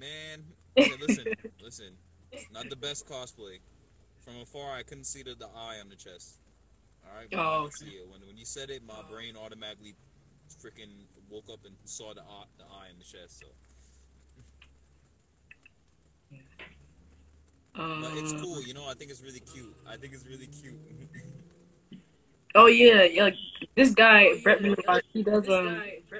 [0.00, 0.44] man.
[0.78, 1.26] Okay, listen,
[1.60, 1.92] listen.
[2.54, 3.58] Not the best cosplay.
[4.24, 6.38] From afar, I couldn't see the, the eye on the chest.
[7.04, 7.26] All right.
[7.28, 8.08] but Oh, could see it.
[8.08, 9.96] When when you said it, my brain automatically
[10.62, 13.40] freaking woke up and saw the eye, the eye in the chest.
[13.40, 13.46] So,
[17.74, 18.62] but it's Um, cool.
[18.62, 19.74] You know, I think it's really cute.
[19.88, 20.78] I think it's really cute.
[22.54, 23.30] Oh yeah, yeah.
[23.76, 26.10] This guy Bretman Rock, he does um, he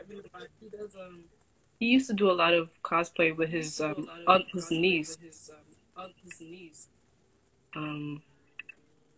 [1.86, 5.16] used to do a lot of cosplay with his um, on his niece.
[7.74, 8.22] Um,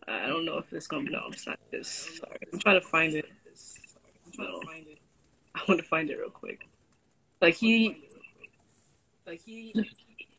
[0.07, 1.87] I don't know if it's gonna be no, it's not this.
[2.19, 3.25] Sorry, I'm trying to find it.
[4.37, 4.61] No.
[5.55, 6.67] I want to find it real quick.
[7.41, 8.03] Like he,
[9.27, 9.73] like he,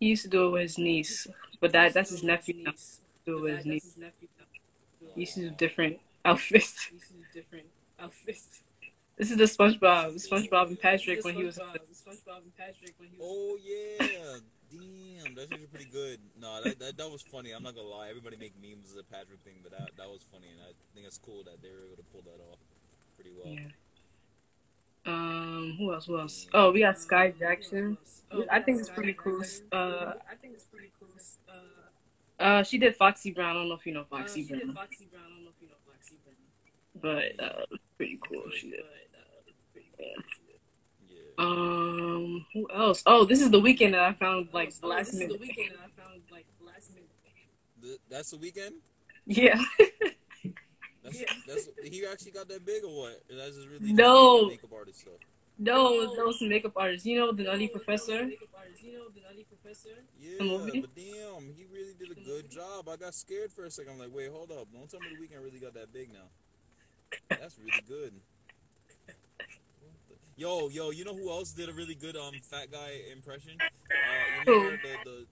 [0.01, 1.27] he used to do it with his niece,
[1.61, 2.73] but that that's his nephew now.
[3.25, 3.99] Do it with his niece.
[5.15, 6.91] He used to do different outfits.
[9.25, 11.57] This is the SpongeBob, SpongeBob and Patrick when he was.
[11.57, 12.43] spongebob
[13.23, 14.07] Oh yeah,
[14.71, 16.19] damn, that's actually pretty good.
[16.39, 17.53] No, that, that that was funny.
[17.53, 18.11] I'm not gonna lie.
[18.11, 21.07] Everybody make memes of the Patrick thing, but that that was funny, and I think
[21.07, 22.59] it's cool that they were able to pull that off
[23.17, 23.51] pretty well.
[23.51, 23.71] Yeah.
[25.07, 26.05] Um, who else?
[26.05, 26.47] Who else?
[26.53, 27.97] Oh, we got Skai Jackson.
[28.51, 29.41] I think it's pretty cool.
[29.73, 31.09] Uh, I think it's pretty cool.
[32.41, 33.57] uh, she did Foxy Brown.
[33.57, 35.25] I don't know if you know Foxy Brown, She did Foxy Brown.
[35.25, 37.39] I don't know if you know Foxy Brown.
[37.39, 38.45] but uh, pretty cool.
[38.55, 38.81] She did.
[40.05, 40.23] Yeah.
[41.09, 41.17] Yeah.
[41.39, 43.03] Um, who else?
[43.07, 45.41] Oh, this is the Weeknd that I found like last minute.
[47.83, 48.73] Th- that's the Weeknd.
[49.27, 49.63] Yeah.
[51.03, 53.21] That's that's he actually got that big or what?
[53.31, 54.39] Or That's just really No.
[54.49, 55.13] just makeup artist stuff.
[55.59, 57.05] No, those makeup artists.
[57.07, 58.25] You know the Nutty Professor.
[60.19, 60.81] Yeah, The movie?
[60.81, 62.89] but damn, he really did a good job.
[62.89, 63.93] I got scared for a second.
[63.93, 64.67] I'm like, wait, hold up.
[64.73, 66.31] Don't tell me the Weeknd really got that big now.
[67.29, 68.15] That's really good.
[70.37, 73.53] Yo, yo, you know who else did a really good um fat guy impression?
[73.61, 73.67] Uh,
[74.47, 75.27] you remember the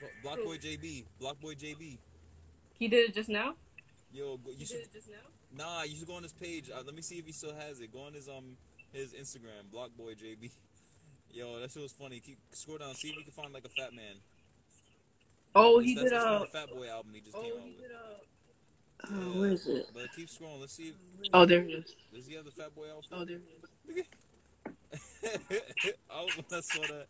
[0.00, 1.98] the BlocBoy JB, BlocBoy JB.
[2.78, 3.54] He did it just now.
[4.12, 5.16] Yo, go, you should Did it just now?
[5.64, 6.70] nah, you should go on his page.
[6.70, 7.92] Uh, let me see if he still has it.
[7.92, 8.56] Go on his um
[8.92, 10.50] his Instagram, BlocBoy JB.
[11.32, 12.20] Yo, that shit was funny.
[12.20, 14.16] Keep scroll down, see if you can find like a fat man.
[15.54, 16.46] Oh, he that's did a uh.
[16.46, 17.74] Fat Boy album he just came out with.
[19.10, 19.86] Oh, where is it?
[19.94, 20.60] But keep scrolling.
[20.60, 20.88] Let's see.
[20.88, 20.94] If,
[21.32, 21.94] Oh, there it is.
[22.14, 23.10] does he have the Fat Boy outfit?
[23.12, 23.38] Oh, there.
[23.88, 24.02] I
[25.24, 27.06] was when I saw that.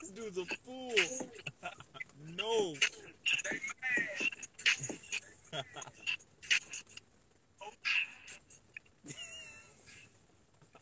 [0.00, 0.92] This dude's a fool.
[2.36, 2.74] no.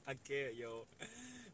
[0.07, 0.87] I can't, yo.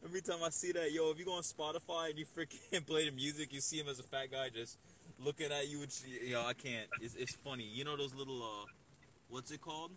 [0.04, 3.08] Every time I see that, yo, if you go on Spotify and you freaking play
[3.08, 4.78] the music, you see him as a fat guy just
[5.18, 5.80] looking at you.
[5.80, 6.86] Which, yo, I can't.
[7.00, 7.64] It's, it's funny.
[7.64, 8.66] You know those little, uh,
[9.28, 9.90] what's it called?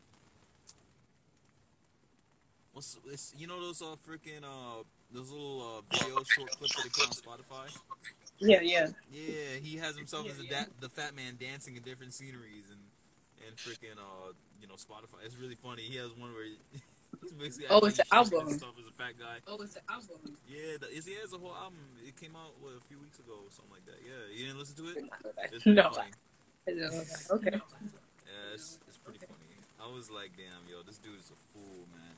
[2.78, 6.84] What's it's, you know those uh freaking uh those little uh video short clips that
[6.84, 7.74] they put on Spotify?
[8.38, 8.94] Yeah, yeah.
[9.12, 12.78] Yeah, he has himself as a da- the fat man dancing in different sceneries and
[13.42, 14.30] and freaking uh
[14.62, 15.26] you know Spotify.
[15.26, 15.90] It's really funny.
[15.90, 16.62] He has one where he,
[17.24, 18.46] he's basically Oh, it's an album.
[18.54, 19.42] stuff as a fat guy.
[19.48, 20.38] Oh, it's an album.
[20.48, 21.82] Yeah, the, is he has a whole album.
[22.06, 24.06] It came out what, a few weeks ago or something like that.
[24.06, 25.02] Yeah, you didn't listen to it?
[25.50, 25.98] It's No.
[27.42, 27.58] Okay.
[27.58, 29.50] Yeah, it's, it's pretty funny.
[29.82, 32.17] I was like, damn, yo, this dude is a fool, man.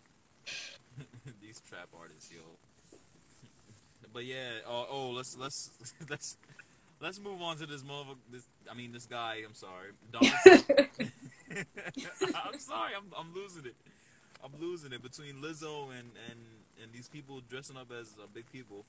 [1.42, 2.42] These trap artists, yo.
[4.12, 5.70] But yeah, uh, oh, let's let's
[6.10, 6.38] let's
[7.00, 8.16] let's move on to this mother.
[8.32, 9.44] This, I mean, this guy.
[9.46, 10.34] I'm sorry, Donald
[11.52, 13.76] I'm sorry, I'm I'm losing it.
[14.44, 16.40] I'm losing it between Lizzo and and
[16.82, 18.84] and these people dressing up as uh, big people.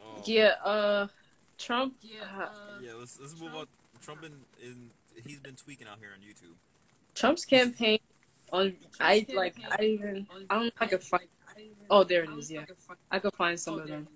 [0.00, 1.08] oh, yeah, uh,
[1.58, 1.94] Trump.
[2.02, 2.48] Yeah, uh, uh,
[2.80, 2.92] yeah.
[2.98, 3.66] Let's let's move on.
[4.00, 4.32] Trump in,
[4.62, 4.90] in
[5.26, 6.54] he's been tweaking out here on YouTube.
[7.14, 7.98] Trump's campaign
[8.52, 11.24] on I like I even I don't know if I could find
[11.90, 12.64] oh there it is yeah
[13.10, 14.06] I could find some of them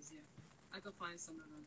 [0.74, 1.64] I could find some of them.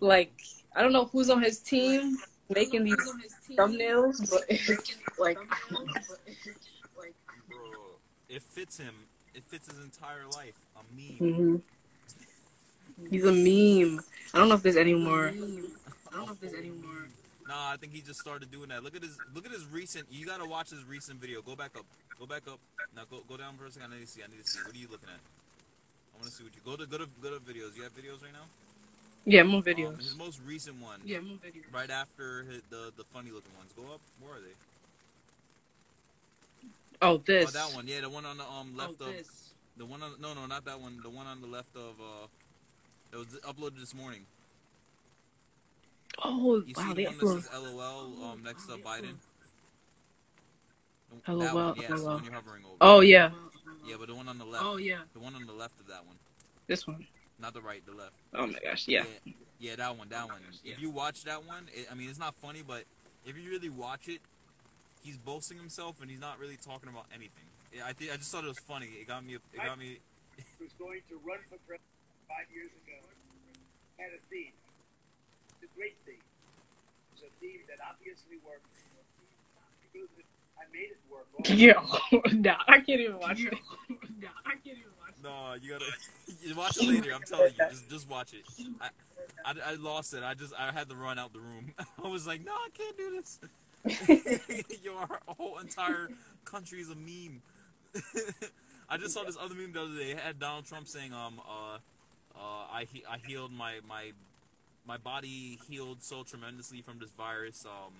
[0.00, 0.32] like
[0.74, 3.14] I don't know who's on his team making these
[3.52, 5.38] thumbnails but it's like
[8.28, 8.94] it fits him.
[9.34, 10.54] It fits his entire life.
[10.76, 11.18] A meme.
[11.18, 13.10] mhm.
[13.10, 14.00] he's a meme
[14.34, 15.32] I don't know if there's any more I
[16.16, 17.08] don't know if there's any more.
[17.50, 18.84] Nah, I think he just started doing that.
[18.84, 20.06] Look at his look at his recent.
[20.08, 21.42] You gotta watch his recent video.
[21.42, 21.84] Go back up.
[22.16, 22.60] Go back up.
[22.94, 23.90] Now go go down for a second.
[23.92, 24.22] I need to see.
[24.22, 24.60] I need to see.
[24.64, 25.18] What are you looking at?
[25.18, 26.86] I want to see what you go to.
[26.86, 27.74] Go to go to videos.
[27.76, 28.46] You have videos right now.
[29.26, 31.00] yeah more Um, videos his most recent one.
[31.04, 31.66] Yeah, more videos.
[31.74, 33.72] Right after his, the the funny looking ones.
[33.74, 34.00] Go up.
[34.20, 34.54] Where are they?
[37.02, 37.48] oh this.
[37.48, 37.88] Oh, that one.
[37.88, 39.54] Yeah, the one on the um left oh, of this.
[39.76, 41.00] the one on no no not that one.
[41.02, 42.26] The one on the left of uh.
[43.12, 44.22] It was uploaded this morning.
[46.24, 49.16] Oh You wow see they the one upload that says LOL um next to Biden.
[51.26, 52.14] That LOL, one, yes, LOL.
[52.14, 52.76] one you're hovering over.
[52.80, 53.30] oh yeah
[53.86, 54.64] Yeah, but the one on the left.
[54.64, 54.98] Oh yeah.
[55.12, 56.16] The one on the left of that one.
[56.66, 57.06] this one
[57.40, 58.12] Not the right, the left.
[58.34, 60.40] oh my gosh yeah Yeah, yeah, that one, that one.
[60.64, 62.84] If you watch that one, it, I mean, it's not funny, but
[63.26, 64.20] if you really watch it,
[65.02, 67.44] he's boasting himself and he's not really talking about anything.
[67.70, 68.86] Yeah, I think I just thought it was funny.
[68.86, 69.34] It got me.
[69.34, 69.98] It got me.
[70.60, 71.92] was going to run for president
[72.26, 72.96] five years ago
[74.00, 74.56] had a theme.
[75.80, 76.22] It's a great theme.
[77.14, 78.66] It's a theme that obviously worked.
[79.92, 80.08] Because
[80.58, 81.26] I made it work.
[81.48, 81.72] yo
[82.40, 83.54] nah I can't even watch it
[84.20, 85.14] Nah, I can't even watch.
[85.22, 85.86] No, you gotta
[86.42, 87.12] you watch it later.
[87.14, 88.42] I'm telling you, just just watch it.
[88.80, 88.88] I,
[89.44, 90.22] I, I lost it.
[90.22, 91.72] I just I had to run out the room.
[92.04, 93.38] I was like, no, I can't do this.
[94.82, 96.08] Your whole entire
[96.44, 97.42] country is a meme.
[98.88, 100.10] I just saw this other meme the other day.
[100.12, 101.78] It had Donald Trump saying, um, uh,
[102.34, 104.12] uh, I he- I healed my my
[104.86, 107.64] my body healed so tremendously from this virus.
[107.64, 107.92] Um,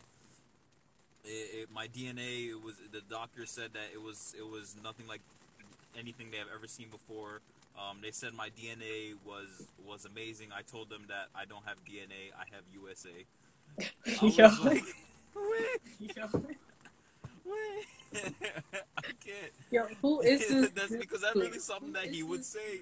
[1.25, 5.07] it, it, my DNA it was the doctor said that it was it was nothing
[5.07, 5.21] like
[5.99, 7.41] anything they have ever seen before.
[7.79, 10.49] Um, they said my DNA was was amazing.
[10.57, 12.33] I told them that I don't have DNA.
[12.37, 13.11] I have USA.
[13.79, 14.49] I was Yo.
[14.65, 14.83] like,
[15.35, 15.81] wait,
[17.45, 17.87] wait.
[18.99, 19.53] I can't.
[19.71, 22.81] yo who is this that's because that's really something that he would say.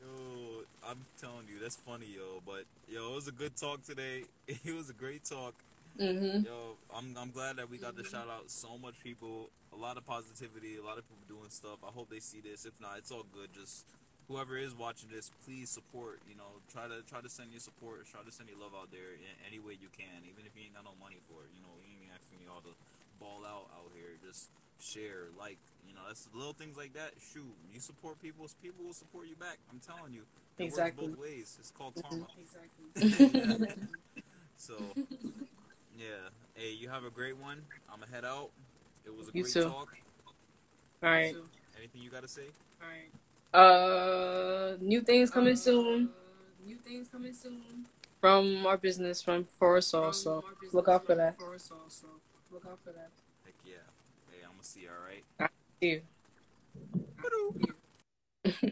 [0.00, 2.40] yo, I'm telling you, that's funny, yo.
[2.44, 4.24] But yo, it was a good talk today.
[4.46, 5.54] It was a great talk.
[5.98, 9.76] mm-hmm Yo, I'm I'm glad that we got to shout out so much people, a
[9.76, 11.78] lot of positivity, a lot of people doing stuff.
[11.82, 12.64] I hope they see this.
[12.66, 13.50] If not, it's all good.
[13.52, 13.84] Just
[14.28, 16.20] whoever is watching this, please support.
[16.30, 18.90] You know, try to try to send your support, try to send your love out
[18.94, 21.50] there in any way you can, even if you ain't got no money for it.
[21.56, 22.74] You know, we ain't asking y'all to
[23.18, 24.16] ball out out here.
[24.26, 24.50] Just
[24.80, 25.58] share, like,
[25.88, 27.12] you know, that's little things like that.
[27.32, 29.58] Shoot, you support people, people will support you back.
[29.72, 30.22] I'm telling you.
[30.58, 31.08] It Exactly.
[31.08, 31.56] Works both ways.
[31.60, 32.26] It's called karma.
[32.38, 33.76] Exactly.
[34.58, 34.72] So,
[35.98, 36.30] yeah.
[36.54, 37.60] Hey, you have a great one.
[37.92, 38.50] I'm gonna head out.
[39.04, 39.64] It was a You great too.
[39.64, 39.94] talk.
[41.02, 41.42] all right So,
[41.78, 42.46] Anything you gotta say?
[42.82, 43.60] all right.
[43.60, 46.08] uh new things coming Uh, soon
[46.66, 47.84] New things coming soon.
[48.20, 50.42] from our business from Forest From also our
[50.72, 52.06] look out for from that Forest also.
[52.50, 53.10] Look out for that.
[53.44, 53.74] Heck yeah.
[54.30, 54.88] Hey, I'm gonna see you.
[54.90, 55.50] All right.
[55.80, 56.02] see you
[58.44, 58.70] Yeah.